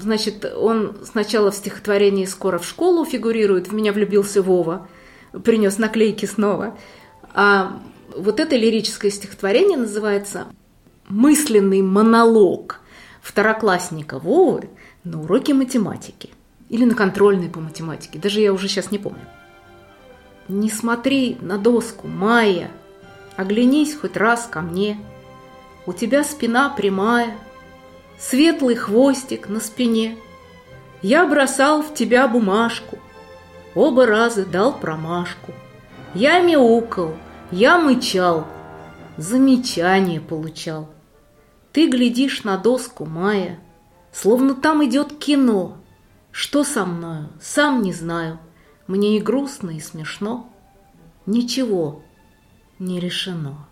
значит, 0.00 0.44
он 0.44 0.96
сначала 1.04 1.52
в 1.52 1.54
стихотворении 1.54 2.24
«Скоро 2.24 2.58
в 2.58 2.66
школу» 2.66 3.04
фигурирует, 3.04 3.68
в 3.68 3.72
меня 3.72 3.92
влюбился 3.92 4.42
Вова, 4.42 4.88
принес 5.44 5.78
наклейки 5.78 6.26
снова. 6.26 6.76
А 7.34 7.80
вот 8.16 8.40
это 8.40 8.56
лирическое 8.56 9.12
стихотворение 9.12 9.78
называется 9.78 10.46
«Мысленный 11.06 11.82
монолог 11.82 12.80
второклассника 13.22 14.18
Вовы 14.18 14.70
на 15.04 15.22
уроке 15.22 15.54
математики» 15.54 16.30
или 16.68 16.84
на 16.84 16.96
контрольной 16.96 17.48
по 17.48 17.60
математике, 17.60 18.18
даже 18.18 18.40
я 18.40 18.52
уже 18.52 18.66
сейчас 18.66 18.90
не 18.90 18.98
помню. 18.98 19.24
Не 20.48 20.68
смотри 20.68 21.36
на 21.40 21.58
доску, 21.58 22.08
Майя, 22.08 22.72
оглянись 23.36 23.94
хоть 23.94 24.16
раз 24.16 24.48
ко 24.50 24.60
мне– 24.60 24.98
у 25.86 25.92
тебя 25.92 26.24
спина 26.24 26.70
прямая, 26.70 27.36
Светлый 28.18 28.76
хвостик 28.76 29.48
на 29.48 29.60
спине. 29.60 30.16
Я 31.02 31.26
бросал 31.26 31.82
в 31.82 31.94
тебя 31.94 32.26
бумажку, 32.28 32.98
Оба 33.74 34.06
раза 34.06 34.46
дал 34.46 34.78
промашку. 34.78 35.52
Я 36.14 36.40
мяукал, 36.40 37.14
я 37.50 37.78
мычал, 37.78 38.46
Замечание 39.16 40.20
получал. 40.20 40.88
Ты 41.72 41.88
глядишь 41.88 42.44
на 42.44 42.56
доску, 42.56 43.04
Майя, 43.04 43.58
Словно 44.12 44.54
там 44.54 44.84
идет 44.84 45.18
кино. 45.18 45.76
Что 46.30 46.64
со 46.64 46.86
мною, 46.86 47.28
сам 47.40 47.82
не 47.82 47.92
знаю. 47.92 48.38
Мне 48.86 49.16
и 49.16 49.20
грустно, 49.20 49.70
и 49.70 49.80
смешно. 49.80 50.52
Ничего 51.26 52.02
не 52.78 53.00
решено. 53.00 53.66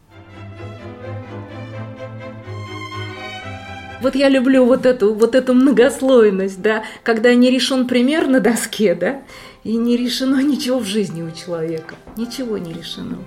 Вот 4.02 4.16
я 4.16 4.28
люблю 4.28 4.64
вот 4.64 4.84
эту, 4.84 5.14
вот 5.14 5.36
эту 5.36 5.54
многослойность, 5.54 6.60
да, 6.60 6.82
когда 7.04 7.34
не 7.34 7.50
решен 7.50 7.86
пример 7.86 8.26
на 8.26 8.40
доске, 8.40 8.96
да, 8.96 9.22
и 9.62 9.76
не 9.76 9.96
решено 9.96 10.42
ничего 10.42 10.80
в 10.80 10.86
жизни 10.86 11.22
у 11.22 11.30
человека. 11.30 11.94
Ничего 12.16 12.58
не 12.58 12.72
решено. 12.72 13.18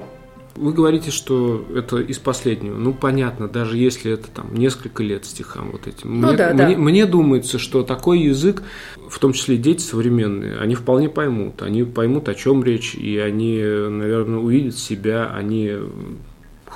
Вы 0.55 0.73
говорите, 0.73 1.11
что 1.11 1.65
это 1.73 1.97
из 1.97 2.17
последнего. 2.17 2.77
Ну, 2.77 2.93
понятно, 2.93 3.47
даже 3.47 3.77
если 3.77 4.11
это 4.11 4.29
там 4.29 4.53
несколько 4.53 5.03
лет 5.03 5.25
стихам 5.25 5.71
вот 5.71 5.87
этим. 5.87 6.21
Ну, 6.21 6.27
мне, 6.27 6.37
да, 6.37 6.53
мне, 6.53 6.75
да. 6.75 6.81
мне 6.81 7.05
думается, 7.05 7.57
что 7.57 7.83
такой 7.83 8.19
язык, 8.19 8.63
в 9.09 9.19
том 9.19 9.33
числе 9.33 9.57
дети 9.57 9.81
современные, 9.81 10.57
они 10.57 10.75
вполне 10.75 11.09
поймут. 11.09 11.61
Они 11.61 11.83
поймут, 11.83 12.29
о 12.29 12.35
чем 12.35 12.63
речь, 12.63 12.95
и 12.95 13.17
они, 13.17 13.61
наверное, 13.61 14.39
увидят 14.39 14.77
себя, 14.77 15.29
они 15.33 15.73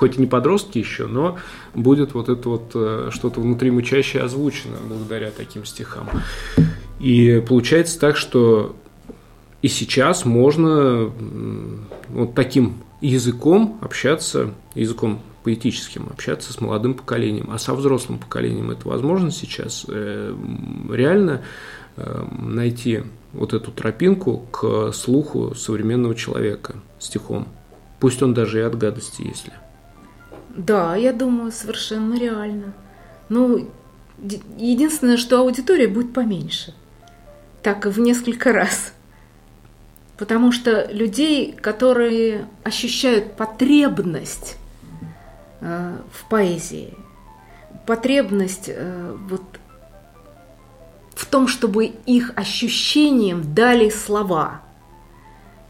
хоть 0.00 0.16
и 0.16 0.20
не 0.20 0.26
подростки 0.26 0.78
еще, 0.78 1.06
но 1.06 1.38
будет 1.74 2.14
вот 2.14 2.30
это 2.30 2.48
вот 2.48 2.70
э, 2.74 3.10
что-то 3.12 3.42
внутри 3.42 3.70
мычащее 3.70 4.22
озвучено 4.22 4.78
благодаря 4.88 5.30
таким 5.30 5.66
стихам. 5.66 6.08
И 6.98 7.44
получается 7.46 8.00
так, 8.00 8.16
что 8.16 8.74
И 9.60 9.68
сейчас 9.68 10.24
можно 10.24 11.12
вот 12.08 12.34
таким 12.34 12.76
языком 13.02 13.78
общаться, 13.82 14.54
языком 14.74 15.20
поэтическим, 15.44 16.08
общаться 16.10 16.54
с 16.54 16.62
молодым 16.62 16.94
поколением, 16.94 17.50
а 17.52 17.58
со 17.58 17.74
взрослым 17.74 18.18
поколением 18.18 18.70
это 18.70 18.88
возможно 18.88 19.30
сейчас 19.30 19.84
э, 19.86 20.34
реально 20.90 21.42
э, 21.98 22.26
найти 22.38 23.02
вот 23.34 23.52
эту 23.52 23.70
тропинку 23.70 24.46
к 24.50 24.92
слуху 24.92 25.54
современного 25.54 26.14
человека 26.14 26.76
стихом. 26.98 27.48
Пусть 27.98 28.22
он 28.22 28.32
даже 28.32 28.60
и 28.60 28.62
от 28.62 28.78
гадости, 28.78 29.20
если. 29.26 29.52
Да, 30.56 30.96
я 30.96 31.12
думаю, 31.12 31.52
совершенно 31.52 32.18
реально. 32.18 32.72
Ну, 33.28 33.70
единственное, 34.56 35.16
что 35.16 35.38
аудитория 35.40 35.88
будет 35.88 36.12
поменьше. 36.12 36.74
Так 37.62 37.86
в 37.86 38.00
несколько 38.00 38.52
раз. 38.52 38.92
Потому 40.18 40.52
что 40.52 40.90
людей, 40.92 41.52
которые 41.52 42.46
ощущают 42.64 43.36
потребность 43.36 44.56
э, 45.60 45.96
в 46.12 46.28
поэзии, 46.28 46.94
потребность 47.86 48.68
э, 48.68 49.16
вот 49.28 49.42
в 51.14 51.26
том, 51.26 51.48
чтобы 51.48 51.86
их 51.86 52.32
ощущениям 52.36 53.54
дали 53.54 53.88
слова. 53.88 54.62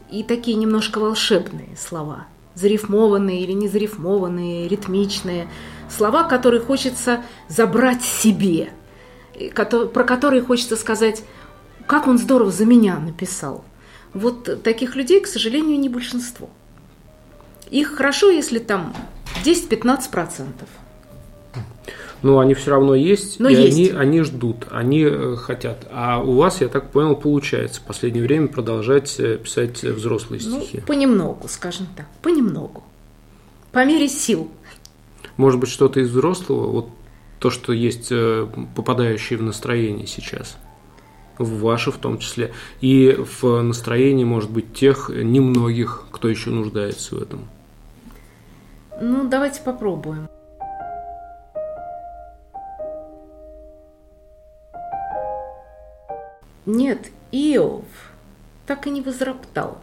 И 0.09 0.23
такие 0.23 0.57
немножко 0.57 0.99
волшебные 0.99 1.77
слова, 1.77 2.25
зарифмованные 2.55 3.41
или 3.41 3.51
не 3.53 3.67
зарифмованные, 3.67 4.67
ритмичные, 4.67 5.47
слова, 5.89 6.23
которые 6.23 6.61
хочется 6.61 7.23
забрать 7.47 8.03
себе, 8.03 8.71
про 9.55 10.03
которые 10.03 10.41
хочется 10.41 10.75
сказать, 10.75 11.23
как 11.87 12.07
он 12.07 12.17
здорово 12.17 12.51
за 12.51 12.65
меня 12.65 12.97
написал– 12.99 13.65
вот 14.13 14.63
таких 14.63 14.95
людей, 14.95 15.21
к 15.21 15.27
сожалению, 15.27 15.79
не 15.79 15.89
большинство. 15.89 16.49
Их 17.69 17.95
хорошо, 17.95 18.29
если 18.29 18.59
там 18.59 18.93
10-15%. 19.45 20.47
Но 22.21 22.39
они 22.39 22.53
все 22.53 22.71
равно 22.71 22.93
есть, 22.93 23.39
Но 23.39 23.49
и 23.49 23.55
есть. 23.55 23.77
Они, 23.77 23.89
они 23.89 24.21
ждут, 24.21 24.67
они 24.69 25.03
э, 25.03 25.35
хотят. 25.37 25.87
А 25.91 26.21
у 26.21 26.33
вас, 26.33 26.61
я 26.61 26.67
так 26.67 26.91
понял, 26.91 27.15
получается 27.15 27.81
в 27.81 27.83
последнее 27.83 28.23
время 28.23 28.47
продолжать 28.47 29.19
э, 29.19 29.37
писать 29.37 29.83
взрослые 29.83 30.41
ну, 30.45 30.61
стихи. 30.61 30.81
Понемногу, 30.81 31.47
скажем 31.47 31.87
так, 31.95 32.05
понемногу. 32.21 32.83
По 33.71 33.83
мере 33.85 34.07
сил. 34.07 34.51
Может 35.37 35.59
быть, 35.59 35.69
что-то 35.69 35.99
из 35.99 36.09
взрослого, 36.09 36.67
вот 36.67 36.89
то, 37.39 37.49
что 37.49 37.73
есть 37.73 38.09
э, 38.11 38.47
попадающее 38.75 39.39
в 39.39 39.43
настроение 39.43 40.05
сейчас– 40.05 40.57
в 41.43 41.59
ваше 41.61 41.91
в 41.91 41.97
том 41.97 42.17
числе, 42.17 42.53
и 42.79 43.17
в 43.41 43.61
настроении, 43.61 44.23
может 44.23 44.49
быть, 44.49 44.73
тех 44.73 45.09
немногих, 45.09 46.05
кто 46.11 46.29
еще 46.29 46.49
нуждается 46.49 47.15
в 47.15 47.21
этом? 47.21 47.47
Ну, 49.01 49.27
давайте 49.27 49.61
попробуем. 49.61 50.27
Нет, 56.65 57.11
Иов 57.31 57.85
так 58.65 58.87
и 58.87 58.89
не 58.89 59.01
возроптал. 59.01 59.81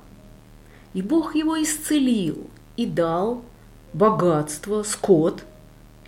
И 0.94 1.02
Бог 1.02 1.34
его 1.34 1.60
исцелил 1.62 2.48
и 2.76 2.86
дал 2.86 3.42
богатство, 3.92 4.82
скот 4.82 5.44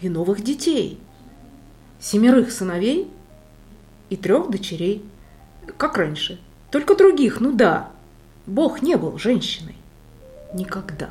и 0.00 0.08
новых 0.08 0.42
детей, 0.42 0.98
семерых 1.98 2.50
сыновей 2.50 3.10
и 4.08 4.16
трех 4.16 4.50
дочерей– 4.50 5.04
как 5.76 5.96
раньше. 5.96 6.40
Только 6.70 6.94
других, 6.94 7.40
ну 7.40 7.52
да. 7.52 7.90
Бог 8.46 8.82
не 8.82 8.96
был 8.96 9.18
женщиной. 9.18 9.76
Никогда. 10.54 11.10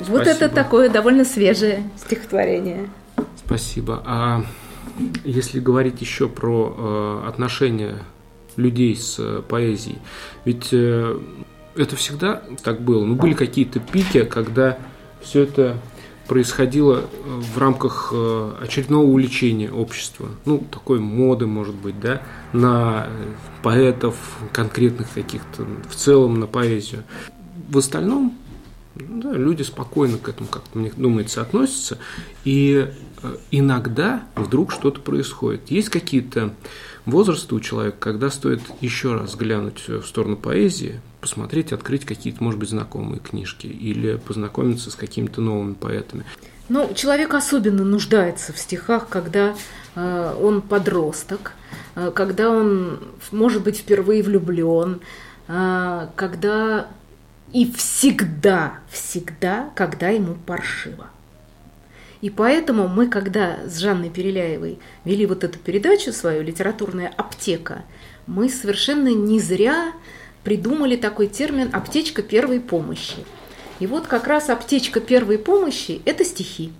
Вот 0.00 0.26
это 0.26 0.48
такое 0.48 0.88
довольно 0.88 1.24
свежее 1.24 1.82
стихотворение. 1.96 2.88
Спасибо. 3.36 4.02
А 4.04 4.44
если 5.24 5.60
говорить 5.60 6.00
еще 6.00 6.28
про 6.28 6.74
э, 6.76 7.28
отношения 7.28 7.94
людей 8.56 8.96
с 8.96 9.16
э, 9.18 9.42
поэзией, 9.46 9.98
ведь 10.44 10.68
э, 10.72 11.18
это 11.76 11.96
всегда 11.96 12.42
так 12.62 12.80
было. 12.80 13.04
Ну, 13.04 13.14
были 13.14 13.34
какие-то 13.34 13.80
пики, 13.80 14.24
когда 14.24 14.78
все 15.20 15.42
это 15.42 15.76
происходило 16.26 16.98
э, 16.98 17.04
в 17.24 17.58
рамках 17.58 18.10
э, 18.12 18.52
очередного 18.62 19.04
увлечения 19.04 19.70
общества, 19.70 20.28
ну, 20.44 20.64
такой 20.70 21.00
моды, 21.00 21.46
может 21.46 21.74
быть, 21.74 21.98
да, 22.00 22.22
на 22.52 23.06
э, 23.08 23.32
поэтов 23.62 24.16
конкретных 24.52 25.12
каких-то, 25.12 25.64
в 25.88 25.94
целом 25.94 26.38
на 26.38 26.46
поэзию. 26.46 27.04
В 27.68 27.78
остальном 27.78 28.36
да, 28.98 29.32
люди 29.32 29.62
спокойно 29.62 30.18
к 30.18 30.28
этому, 30.28 30.48
как 30.48 30.62
мне 30.74 30.92
думается, 30.96 31.42
относятся, 31.42 31.98
и 32.44 32.88
иногда 33.50 34.24
вдруг 34.34 34.72
что-то 34.72 35.00
происходит. 35.00 35.70
Есть 35.70 35.88
какие-то 35.88 36.54
возрасты 37.06 37.54
у 37.54 37.60
человека, 37.60 37.96
когда 37.98 38.30
стоит 38.30 38.60
еще 38.80 39.14
раз 39.14 39.34
глянуть 39.34 39.88
в 39.88 40.02
сторону 40.02 40.36
поэзии, 40.36 41.00
посмотреть, 41.20 41.72
открыть 41.72 42.04
какие-то, 42.04 42.42
может 42.42 42.60
быть, 42.60 42.68
знакомые 42.68 43.20
книжки 43.20 43.66
или 43.66 44.16
познакомиться 44.16 44.90
с 44.90 44.94
какими-то 44.94 45.40
новыми 45.40 45.74
поэтами. 45.74 46.24
Ну, 46.68 46.92
человек 46.94 47.34
особенно 47.34 47.82
нуждается 47.82 48.52
в 48.52 48.58
стихах, 48.58 49.08
когда 49.08 49.54
э, 49.94 50.34
он 50.40 50.60
подросток, 50.60 51.52
э, 51.94 52.12
когда 52.14 52.50
он, 52.50 53.00
может 53.32 53.64
быть, 53.64 53.78
впервые 53.78 54.22
влюблен, 54.22 55.00
э, 55.48 56.08
когда 56.14 56.88
и 57.52 57.70
всегда, 57.72 58.80
всегда, 58.90 59.70
когда 59.74 60.08
ему 60.08 60.34
паршиво. 60.34 61.08
И 62.20 62.30
поэтому 62.30 62.88
мы, 62.88 63.08
когда 63.08 63.58
с 63.66 63.78
Жанной 63.78 64.10
Переляевой 64.10 64.78
вели 65.04 65.24
вот 65.24 65.44
эту 65.44 65.58
передачу 65.58 66.12
свою 66.12 66.42
«Литературная 66.42 67.12
аптека», 67.16 67.84
мы 68.26 68.48
совершенно 68.48 69.08
не 69.08 69.40
зря 69.40 69.92
придумали 70.42 70.96
такой 70.96 71.28
термин 71.28 71.70
«аптечка 71.72 72.22
первой 72.22 72.60
помощи». 72.60 73.24
И 73.78 73.86
вот 73.86 74.08
как 74.08 74.26
раз 74.26 74.50
аптечка 74.50 75.00
первой 75.00 75.38
помощи– 75.38 76.02
это 76.04 76.24
стихи. 76.24 76.72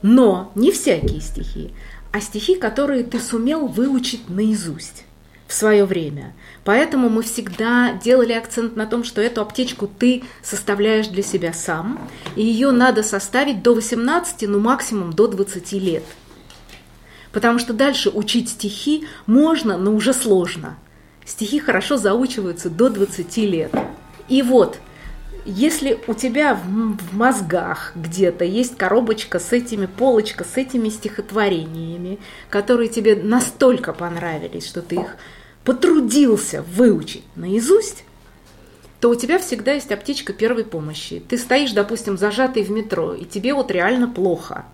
Но 0.00 0.52
не 0.54 0.70
всякие 0.70 1.20
стихи, 1.20 1.72
а 2.12 2.20
стихи, 2.20 2.54
которые 2.54 3.02
ты 3.02 3.18
сумел 3.18 3.66
выучить 3.66 4.28
наизусть 4.28 5.04
свое 5.54 5.84
время. 5.84 6.34
Поэтому 6.64 7.08
мы 7.08 7.22
всегда 7.22 7.92
делали 7.92 8.32
акцент 8.32 8.76
на 8.76 8.86
том, 8.86 9.04
что 9.04 9.20
эту 9.20 9.40
аптечку 9.40 9.86
ты 9.86 10.22
составляешь 10.42 11.08
для 11.08 11.22
себя 11.22 11.52
сам, 11.52 11.98
и 12.36 12.44
ее 12.44 12.70
надо 12.70 13.02
составить 13.02 13.62
до 13.62 13.74
18, 13.74 14.48
ну 14.48 14.58
максимум 14.60 15.12
до 15.12 15.28
20 15.28 15.72
лет. 15.72 16.04
Потому 17.32 17.58
что 17.58 17.72
дальше 17.72 18.10
учить 18.10 18.48
стихи 18.50 19.06
можно, 19.26 19.76
но 19.76 19.92
уже 19.92 20.12
сложно. 20.12 20.76
Стихи 21.24 21.58
хорошо 21.58 21.96
заучиваются 21.96 22.70
до 22.70 22.90
20 22.90 23.36
лет. 23.38 23.72
И 24.28 24.42
вот, 24.42 24.78
если 25.44 25.98
у 26.06 26.14
тебя 26.14 26.54
в 26.54 27.16
мозгах 27.16 27.92
где-то 27.96 28.44
есть 28.44 28.76
коробочка 28.76 29.38
с 29.38 29.52
этими, 29.52 29.86
полочка 29.86 30.44
с 30.44 30.56
этими 30.56 30.88
стихотворениями, 30.88 32.18
которые 32.48 32.88
тебе 32.88 33.16
настолько 33.16 33.92
понравились, 33.92 34.66
что 34.66 34.80
ты 34.80 34.96
их 34.96 35.16
потрудился 35.64 36.62
выучить 36.62 37.24
наизусть, 37.36 38.04
то 39.00 39.10
у 39.10 39.14
тебя 39.14 39.38
всегда 39.38 39.72
есть 39.72 39.92
аптечка 39.92 40.32
первой 40.32 40.64
помощи. 40.64 41.22
Ты 41.28 41.36
стоишь, 41.36 41.72
допустим, 41.72 42.16
зажатый 42.16 42.62
в 42.62 42.70
метро, 42.70 43.14
и 43.14 43.24
тебе 43.24 43.54
вот 43.54 43.70
реально 43.70 44.08
плохо. 44.08 44.64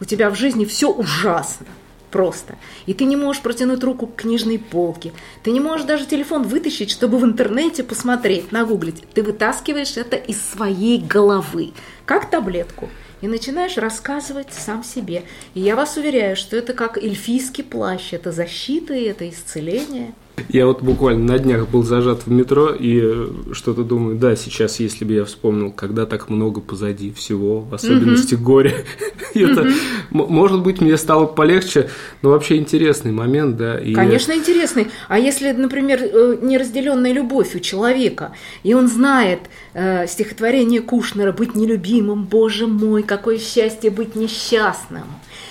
У 0.00 0.04
тебя 0.04 0.30
в 0.30 0.34
жизни 0.34 0.64
все 0.64 0.90
ужасно 0.90 1.66
просто. 2.10 2.56
И 2.86 2.94
ты 2.94 3.04
не 3.04 3.16
можешь 3.16 3.42
протянуть 3.42 3.82
руку 3.84 4.06
к 4.06 4.16
книжной 4.16 4.58
полке. 4.58 5.12
Ты 5.42 5.50
не 5.50 5.60
можешь 5.60 5.86
даже 5.86 6.06
телефон 6.06 6.44
вытащить, 6.44 6.90
чтобы 6.90 7.18
в 7.18 7.24
интернете 7.24 7.82
посмотреть, 7.82 8.52
нагуглить. 8.52 9.02
Ты 9.14 9.22
вытаскиваешь 9.22 9.96
это 9.96 10.16
из 10.16 10.40
своей 10.40 10.98
головы, 11.00 11.72
как 12.04 12.30
таблетку. 12.30 12.88
И 13.20 13.28
начинаешь 13.28 13.76
рассказывать 13.76 14.52
сам 14.52 14.84
себе. 14.84 15.24
И 15.54 15.60
я 15.60 15.74
вас 15.74 15.96
уверяю, 15.96 16.36
что 16.36 16.56
это 16.56 16.74
как 16.74 16.98
эльфийский 16.98 17.64
плащ. 17.64 18.12
Это 18.12 18.32
защита 18.32 18.94
и 18.94 19.04
это 19.04 19.28
исцеление– 19.28 20.14
Я 20.48 20.66
вот 20.66 20.82
буквально 20.82 21.32
на 21.32 21.38
днях 21.38 21.68
был 21.68 21.82
зажат 21.82 22.26
в 22.26 22.30
метро 22.30 22.70
и 22.70 23.28
что-то 23.52 23.82
думаю, 23.82 24.16
да, 24.16 24.36
сейчас, 24.36 24.80
если 24.80 25.04
бы 25.04 25.14
я 25.14 25.24
вспомнил, 25.24 25.72
когда 25.72 26.06
так 26.06 26.28
много 26.28 26.60
позади 26.60 27.10
всего, 27.12 27.60
в 27.60 27.74
особенности 27.74 28.34
горя, 28.34 28.74
это, 29.34 29.70
может 30.10 30.62
быть, 30.62 30.80
мне 30.80 30.96
стало 30.98 31.26
полегче, 31.26 31.88
но 32.22 32.30
вообще 32.30 32.56
интересный 32.56 33.12
момент, 33.12 33.56
да. 33.56 33.78
И... 33.78 33.94
Конечно, 33.94 34.32
интересный. 34.32 34.88
А 35.08 35.18
если, 35.18 35.52
например, 35.52 36.00
э, 36.02 36.38
неразделенная 36.42 37.12
любовь 37.12 37.54
у 37.54 37.58
человека, 37.58 38.32
и 38.62 38.74
он 38.74 38.88
знает 38.88 39.40
э, 39.74 40.06
стихотворение 40.06 40.80
Кушнера 40.80 41.32
«Быть 41.32 41.54
нелюбимым, 41.54 42.24
Боже 42.24 42.66
мой, 42.66 43.02
какое 43.02 43.38
счастье 43.38 43.90
быть 43.90 44.14
несчастным», 44.14 45.04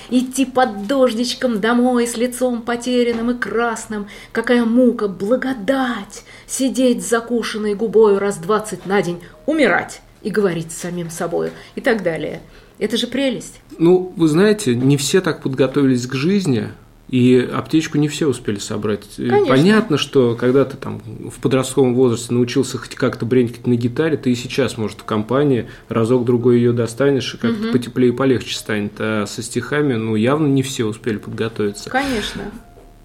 Идти 0.09 0.45
под 0.45 0.87
дождичком 0.87 1.59
домой 1.59 2.07
с 2.07 2.17
лицом 2.17 2.61
потерянным 2.61 3.31
и 3.31 3.37
красным. 3.39 4.07
Какая 4.31 4.63
мука, 4.65 5.07
благодать! 5.07 6.23
Сидеть 6.47 7.05
закушенной 7.05 7.75
губою 7.75 8.19
раз 8.19 8.37
двадцать 8.37 8.85
на 8.85 9.01
день, 9.01 9.21
умирать 9.45 10.01
и 10.21 10.29
говорить 10.29 10.71
с 10.71 10.77
самим 10.77 11.09
собою 11.09 11.51
и 11.75 11.81
так 11.81 12.03
далее. 12.03 12.41
Это 12.77 12.97
же 12.97 13.07
прелесть. 13.07 13.61
Ну, 13.77 14.13
вы 14.15 14.27
знаете, 14.27 14.75
не 14.75 14.97
все 14.97 15.21
так 15.21 15.41
подготовились 15.41 16.07
к 16.07 16.13
жизни, 16.13 16.69
и 17.09 17.37
аптечку 17.37 17.97
не 17.97 18.07
все 18.07 18.27
успели 18.27 18.57
собрать. 18.57 19.03
Конечно. 19.15 19.45
Понятно, 19.47 19.97
что 19.97 20.35
когда 20.35 20.65
ты 20.65 20.75
там 20.75 21.01
в 21.29 21.39
подростковом 21.39 21.93
возрасте 21.93 22.33
научился 22.33 22.77
хоть 22.77 22.95
как-то 22.95 23.25
бренькать 23.25 23.67
на 23.67 23.75
гитаре, 23.75 24.17
ты 24.17 24.31
и 24.31 24.35
сейчас, 24.35 24.77
может, 24.77 25.01
в 25.01 25.03
компании 25.03 25.67
разок-другой 25.87 26.57
ее 26.57 26.73
достанешь, 26.73 27.35
и 27.35 27.37
как-то 27.37 27.65
угу. 27.65 27.71
потеплее 27.73 28.11
и 28.11 28.15
полегче 28.15 28.55
станет. 28.55 28.93
А 28.97 29.25
со 29.27 29.43
стихами, 29.43 29.93
ну, 29.93 30.15
явно 30.15 30.47
не 30.47 30.63
все 30.63 30.85
успели 30.85 31.17
подготовиться. 31.17 31.89
Конечно. 31.89 32.43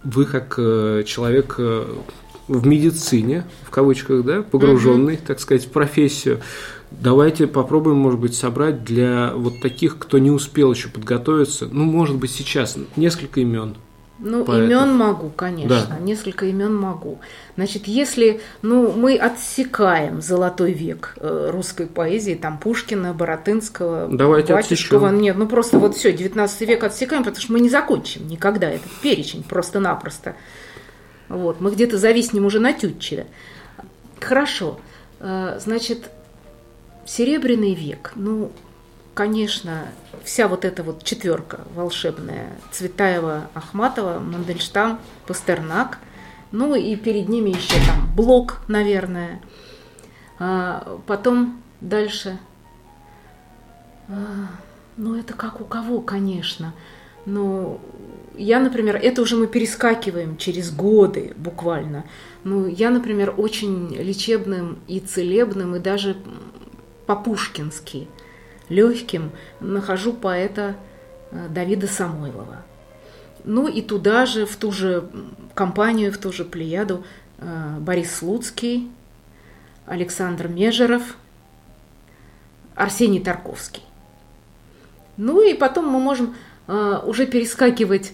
Вы 0.02 0.24
как 0.24 0.54
э, 0.56 1.02
человек 1.06 1.56
э, 1.58 1.84
в 2.48 2.66
медицине, 2.66 3.44
в 3.64 3.70
кавычках, 3.70 4.24
да, 4.24 4.42
погруженный, 4.42 5.14
угу. 5.14 5.22
так 5.26 5.40
сказать, 5.40 5.66
в 5.66 5.70
профессию, 5.70 6.40
Давайте 6.90 7.46
попробуем, 7.46 7.98
может 7.98 8.18
быть, 8.18 8.34
собрать 8.34 8.82
для 8.82 9.32
вот 9.34 9.60
таких, 9.60 9.96
кто 9.96 10.18
не 10.18 10.32
успел 10.32 10.72
еще 10.72 10.88
подготовиться, 10.88 11.68
ну, 11.70 11.84
может 11.84 12.16
быть, 12.16 12.32
сейчас 12.32 12.76
несколько 12.96 13.40
имен. 13.40 13.76
Ну, 14.22 14.44
Поэтому... 14.44 14.66
имен 14.66 14.96
могу, 14.96 15.30
конечно, 15.30 15.86
да. 15.88 15.98
несколько 15.98 16.46
имен 16.46 16.74
могу. 16.74 17.20
Значит, 17.56 17.86
если 17.86 18.40
ну, 18.60 18.92
мы 18.92 19.16
отсекаем 19.16 20.20
золотой 20.20 20.72
век 20.72 21.14
э, 21.18 21.48
русской 21.50 21.86
поэзии, 21.86 22.34
там 22.34 22.58
Пушкина, 22.58 23.14
Боротынского, 23.14 24.08
Давайте 24.10 24.52
Батюшкова, 24.52 25.08
отсечем. 25.08 25.22
нет, 25.22 25.38
ну 25.38 25.48
просто 25.48 25.78
вот 25.78 25.96
все, 25.96 26.12
19 26.12 26.60
век 26.68 26.84
отсекаем, 26.84 27.24
потому 27.24 27.42
что 27.42 27.52
мы 27.52 27.60
не 27.60 27.70
закончим 27.70 28.28
никогда 28.28 28.68
этот 28.68 28.90
перечень 29.02 29.42
просто-напросто. 29.42 30.36
Вот, 31.28 31.60
мы 31.60 31.70
где-то 31.70 31.96
зависнем 31.96 32.44
уже 32.44 32.60
на 32.60 32.72
Тютчеве. 32.72 33.26
Хорошо, 34.20 34.78
э, 35.20 35.58
значит, 35.60 36.10
Серебряный 37.06 37.74
век, 37.74 38.12
ну, 38.14 38.52
конечно, 39.20 39.86
вся 40.24 40.48
вот 40.48 40.64
эта 40.64 40.82
вот 40.82 41.04
четверка 41.04 41.60
волшебная, 41.74 42.56
Цветаева, 42.70 43.50
Ахматова, 43.52 44.18
Мандельштам, 44.18 44.98
Пастернак, 45.26 45.98
ну 46.52 46.74
и 46.74 46.96
перед 46.96 47.28
ними 47.28 47.50
еще 47.50 47.74
там 47.86 48.08
Блок, 48.16 48.62
наверное. 48.66 49.42
А, 50.38 50.98
потом 51.06 51.60
дальше, 51.82 52.38
а, 54.08 54.14
ну 54.96 55.16
это 55.16 55.34
как 55.34 55.60
у 55.60 55.64
кого, 55.64 56.00
конечно, 56.00 56.72
но 57.26 57.78
я, 58.38 58.58
например, 58.58 58.96
это 58.96 59.20
уже 59.20 59.36
мы 59.36 59.48
перескакиваем 59.48 60.38
через 60.38 60.70
годы 60.70 61.34
буквально. 61.36 62.04
Ну, 62.42 62.66
я, 62.66 62.88
например, 62.88 63.34
очень 63.36 63.94
лечебным 63.94 64.78
и 64.88 64.98
целебным, 64.98 65.76
и 65.76 65.78
даже 65.78 66.16
по-пушкински– 67.04 68.08
легким 68.70 69.32
нахожу 69.60 70.14
поэта 70.14 70.76
э, 71.30 71.48
Давида 71.50 71.86
Самойлова. 71.86 72.62
Ну 73.44 73.68
и 73.68 73.82
туда 73.82 74.24
же, 74.24 74.46
в 74.46 74.56
ту 74.56 74.72
же 74.72 75.10
компанию, 75.54 76.12
в 76.12 76.18
ту 76.18 76.32
же 76.32 76.44
плеяду 76.46 77.04
э, 77.38 77.76
Борис 77.80 78.14
Слуцкий, 78.14 78.90
Александр 79.84 80.48
Межеров, 80.48 81.02
Арсений 82.74 83.20
Тарковский. 83.20 83.82
Ну 85.18 85.42
и 85.42 85.52
потом 85.52 85.88
мы 85.88 85.98
можем 85.98 86.34
э, 86.66 86.98
уже 87.04 87.26
перескакивать 87.26 88.12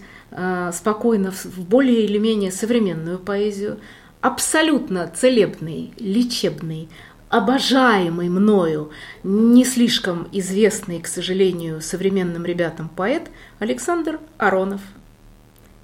спокойно 0.73 1.31
в 1.31 1.57
более 1.61 2.03
или 2.03 2.17
менее 2.17 2.51
современную 2.51 3.17
поэзию, 3.17 3.79
абсолютно 4.19 5.07
целебный, 5.07 5.93
лечебный, 5.97 6.89
обожаемый 7.29 8.29
мною, 8.29 8.91
не 9.23 9.65
слишком 9.65 10.27
известный, 10.31 10.99
к 11.01 11.07
сожалению, 11.07 11.81
современным 11.81 12.45
ребятам 12.45 12.89
поэт 12.89 13.29
Александр 13.59 14.19
Аронов. 14.37 14.81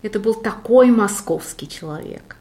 Это 0.01 0.19
был 0.19 0.33
такой 0.33 0.91
московский 0.91 1.67
человек. 1.67 2.37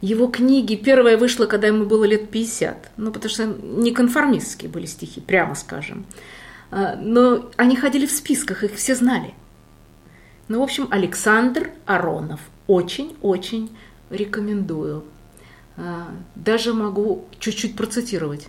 Его 0.00 0.26
книги, 0.26 0.74
первая 0.74 1.16
вышла, 1.16 1.46
когда 1.46 1.68
ему 1.68 1.84
было 1.86 2.04
лет 2.04 2.30
50, 2.30 2.92
ну, 2.96 3.12
потому 3.12 3.30
что 3.30 3.46
не 3.46 3.92
конформистские 3.92 4.70
были 4.70 4.86
стихи, 4.86 5.20
прямо 5.20 5.54
скажем. 5.54 6.04
А, 6.70 6.96
но 6.96 7.50
они 7.56 7.76
ходили 7.76 8.06
в 8.06 8.10
списках, 8.10 8.64
их 8.64 8.74
все 8.74 8.94
знали. 8.94 9.34
Ну, 10.48 10.60
в 10.60 10.62
общем, 10.62 10.88
Александр 10.90 11.70
Аронов. 11.86 12.40
Очень-очень 12.66 13.74
рекомендую. 14.10 15.04
А, 15.76 16.08
даже 16.34 16.74
могу 16.74 17.24
чуть-чуть 17.38 17.76
процитировать. 17.76 18.48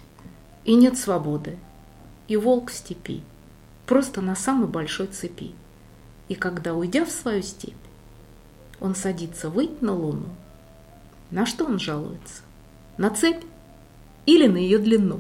И 0.66 0.76
нет 0.76 0.98
свободы, 0.98 1.58
и 2.28 2.38
волк 2.38 2.72
в 2.72 2.74
степи, 2.74 3.22
просто 3.86 4.22
на 4.22 4.36
самой 4.36 4.68
большой 4.68 5.08
цепи. 5.08 5.54
И 6.30 6.36
когда, 6.36 6.74
уйдя 6.74 7.06
в 7.06 7.12
свою 7.12 7.42
степь, 7.42 7.74
он 8.80 8.96
садится 8.96 9.50
выть 9.50 9.82
на 9.82 9.94
луну, 9.94 10.30
на 11.32 11.46
что 11.46 11.66
он 11.66 11.80
жалуется? 11.80 12.44
На 12.98 13.10
цепь 13.10 13.44
или 14.26 14.48
на 14.48 14.58
ее 14.58 14.78
длину? 14.78 15.20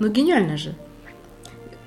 Ну, 0.00 0.08
гениально 0.08 0.56
же. 0.56 0.74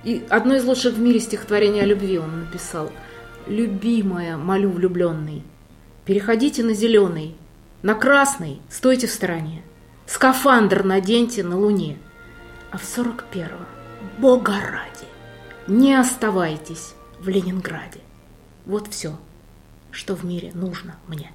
И 0.03 0.23
одно 0.29 0.55
из 0.55 0.65
лучших 0.65 0.93
в 0.93 0.99
мире 0.99 1.19
стихотворений 1.19 1.81
о 1.81 1.85
любви 1.85 2.19
он 2.19 2.41
написал– 2.41 2.89
любимая, 3.47 4.37
молю 4.37 4.69
влюбленный, 4.71 5.43
переходите 6.05 6.63
на 6.63 6.73
зеленый, 6.73 7.35
на 7.81 7.95
красный 7.95 8.61
стойте 8.69 9.07
в 9.07 9.11
стороне, 9.11 9.63
скафандр 10.05 10.83
наденьте 10.83 11.43
на 11.43 11.57
луне, 11.57 11.97
а 12.71 12.77
в 12.77 12.83
сорок 12.83 13.25
первом, 13.31 13.65
бога 14.17 14.53
ради, 14.53 15.07
не 15.67 15.93
оставайтесь 15.93 16.93
в 17.19 17.27
Ленинграде. 17.27 17.99
Вот 18.65 18.87
все, 18.87 19.17
что 19.91 20.15
в 20.15 20.23
мире 20.23 20.51
нужно 20.53 20.95
мне. 21.07 21.31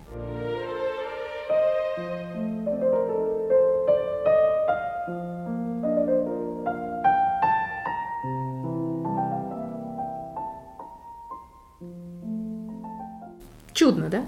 Чудно, 13.79 14.09
да? 14.09 14.27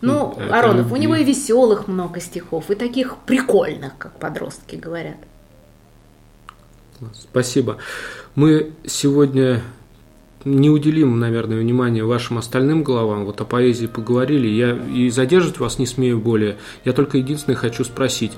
Ну, 0.00 0.34
это 0.36 0.58
Аронов, 0.58 0.90
у 0.90 0.96
него 0.96 1.14
и 1.14 1.22
веселых 1.22 1.86
много 1.86 2.18
стихов, 2.18 2.72
и 2.72 2.74
таких 2.74 3.18
прикольных, 3.18 3.96
как 3.98 4.18
подростки 4.18 4.74
говорят. 4.74 5.14
Спасибо. 7.12 7.76
Мы 8.34 8.72
сегодня 8.84 9.62
не 10.44 10.70
уделим, 10.70 11.20
наверное, 11.20 11.60
внимания 11.60 12.02
вашим 12.02 12.36
остальным 12.36 12.82
головам. 12.82 13.26
Вот 13.26 13.40
о 13.40 13.44
поэзии 13.44 13.86
поговорили. 13.86 14.48
Я 14.48 14.76
и 14.76 15.08
задерживать 15.08 15.60
вас 15.60 15.78
не 15.78 15.86
смею 15.86 16.18
более. 16.18 16.56
Я 16.84 16.94
только 16.94 17.18
единственное 17.18 17.54
хочу 17.54 17.84
спросить. 17.84 18.32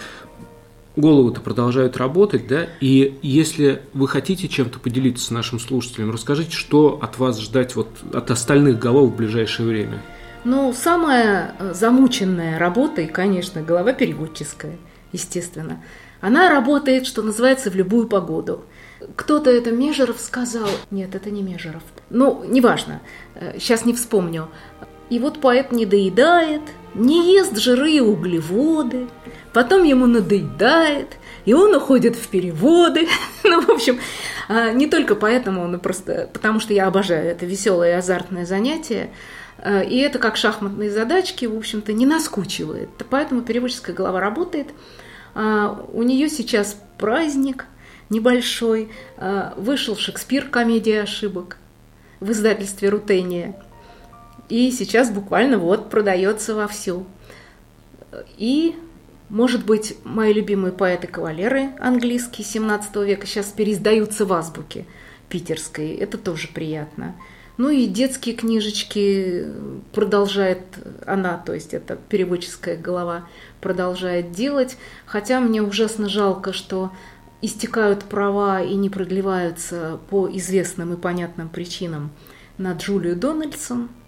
Головы-то 0.97 1.41
продолжают 1.41 1.97
работать, 1.97 2.47
да? 2.47 2.67
И 2.83 3.19
если 3.23 3.81
вы 3.95 4.07
хотите 4.07 4.49
чем-то 4.49 4.81
поделиться 4.81 5.25
с 5.25 5.31
нашим 5.31 5.59
слушателем, 5.59 6.11
расскажите, 6.11 6.53
что 6.53 6.99
от 7.01 7.19
вас 7.19 7.41
ждать 7.41 7.75
вот 7.75 7.89
от 8.13 8.31
остальных 8.31 8.79
голов 8.79 9.13
в 9.13 9.17
ближайшее 9.17 9.67
время. 9.67 10.03
Ну, 10.47 10.73
самая 10.73 11.57
э, 11.59 11.73
замученная 11.75 12.57
работа, 12.57 13.01
и, 13.01 13.09
конечно, 13.09 13.63
голова 13.63 13.93
переводческая, 13.93 14.77
естественно, 15.11 15.83
она 16.21 16.49
работает, 16.49 17.05
что 17.05 17.23
называется, 17.23 17.69
в 17.69 17.75
любую 17.75 18.07
погоду. 18.07 18.65
Кто-то 19.17 19.51
это 19.51 19.73
Межеров 19.73 20.21
сказал. 20.21 20.69
Нет, 20.93 21.17
это 21.17 21.31
не 21.31 21.43
Межеров. 21.43 21.83
Ну, 22.11 22.45
неважно, 22.47 23.01
сейчас 23.59 23.83
э, 23.83 23.87
не 23.87 23.95
вспомню. 23.95 24.49
И 25.11 25.19
вот 25.19 25.41
поэт 25.41 25.73
не 25.73 25.85
доедает, 25.85 26.63
не 26.95 27.35
ест 27.35 27.57
жиры 27.57 27.91
и 27.91 28.01
углеводы, 28.01 29.09
потом 29.53 29.83
ему 29.83 30.07
надоедает, 30.07 31.17
и 31.45 31.55
он 31.55 31.75
уходит 31.75 32.15
в 32.15 32.29
переводы. 32.29 33.09
ну, 33.43 33.63
в 33.63 33.71
общем, 33.71 33.99
а, 34.49 34.71
не 34.71 34.87
только 34.87 35.17
поэтому, 35.17 35.67
но 35.67 35.81
просто 35.81 36.31
потому 36.33 36.61
что 36.61 36.73
я 36.73 36.87
обожаю 36.87 37.27
это 37.27 37.47
веселое 37.47 37.91
и 37.91 37.99
азартное 37.99 38.47
занятие. 38.47 39.11
А, 39.59 39.81
и 39.81 39.97
это 39.99 40.19
как 40.19 40.37
шахматные 40.37 40.91
задачки, 40.91 41.47
в 41.47 41.57
общем-то, 41.57 41.93
не 41.93 42.07
наскучивает. 42.07 42.91
Поэтому 43.11 43.43
переводческая 43.43 43.95
голова 43.95 44.21
работает. 44.21 44.69
А, 45.35 45.85
у 45.93 46.03
нее 46.03 46.29
сейчас 46.29 46.77
праздник 46.99 47.67
небольшой. 48.09 48.89
Вышел 49.57 49.97
Шекспир 49.97 50.49
«Комедия 50.49 51.03
ошибок» 51.03 51.59
в 52.21 52.31
издательстве 52.31 52.89
«Рутения». 52.89 53.61
И 54.49 54.71
сейчас 54.71 55.11
буквально 55.11 55.59
вот 55.59 55.91
продается 55.91 56.55
вовсю. 56.55 57.05
И, 58.39 58.77
может 59.29 59.67
быть, 59.67 59.97
мои 60.05 60.33
любимые 60.33 60.73
поэты-кавалеры 60.73 61.71
английские 61.81 62.45
17 62.45 62.95
века 62.97 63.27
сейчас 63.27 63.47
переиздаются 63.47 64.25
в 64.25 64.33
азбуке 64.33 64.87
питерской. 65.29 65.95
Это 65.95 66.17
тоже 66.17 66.49
приятно. 66.49 67.17
Ну 67.57 67.71
и 67.71 67.87
детские 67.87 68.35
книжечки 68.35 69.47
продолжает 69.93 70.61
она, 71.07 71.39
то 71.39 71.55
есть 71.55 71.73
это 71.73 71.97
переводческая 71.97 72.77
голова, 72.77 73.27
продолжает 73.61 74.33
делать. 74.33 74.77
Хотя 75.07 75.41
мне 75.41 75.63
ужасно 75.63 76.09
жалко, 76.09 76.53
что 76.53 76.93
истекают 77.41 78.05
права 78.05 78.63
и 78.63 78.75
не 78.75 78.91
продлеваются 78.91 79.99
по 80.11 80.29
известным 80.31 80.93
и 80.93 80.97
понятным 80.97 81.49
причинам 81.49 82.11
на 82.59 82.73
Джулию 82.73 83.17
Дональдсон– 83.17 83.89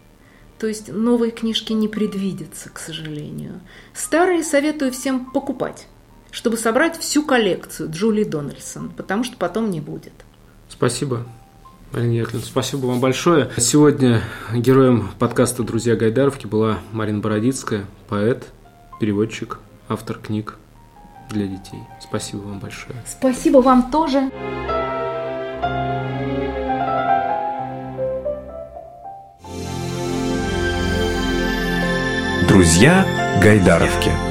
то 0.59 0.67
есть 0.67 0.93
новые 0.93 1.31
книжки 1.31 1.73
не 1.73 1.87
предвидятся, 1.89 2.69
к 2.71 2.79
сожалению. 2.79 3.61
Старые 3.95 4.43
советую 4.43 4.91
всем 4.91 5.31
покупать, 5.31 5.87
чтобы 6.33 6.57
собрать 6.57 6.99
всю 6.99 7.25
коллекцию 7.25 7.91
Джули 7.91 8.25
Дональдсон, 8.25 8.91
потому 8.91 9.23
что 9.23 9.37
потом 9.37 9.71
не 9.71 9.81
будет. 9.81 10.13
Спасибо. 10.69 11.27
Марина 11.92 12.12
Яковлевна, 12.12 12.46
спасибо 12.46 12.87
вам 12.87 13.01
большое. 13.01 13.51
Сегодня 13.57 14.22
героем 14.53 15.11
подкаста 15.18 15.62
«Друзья 15.62 15.96
Гайдаровки» 15.96 16.46
была 16.46 16.79
Марина 16.92 17.20
Бородицкая, 17.20 17.87
поэт, 18.09 18.48
переводчик, 19.01 19.59
автор 19.88 20.18
книг 20.18 20.57
для 21.31 21.46
детей. 21.46 21.81
Спасибо 22.01 22.40
вам 22.42 22.59
большое. 22.59 22.94
Спасибо 23.07 23.59
вам 23.59 23.90
тоже. 23.90 24.31
Друзья 32.48 33.07
Гайдаровки. 33.42 34.28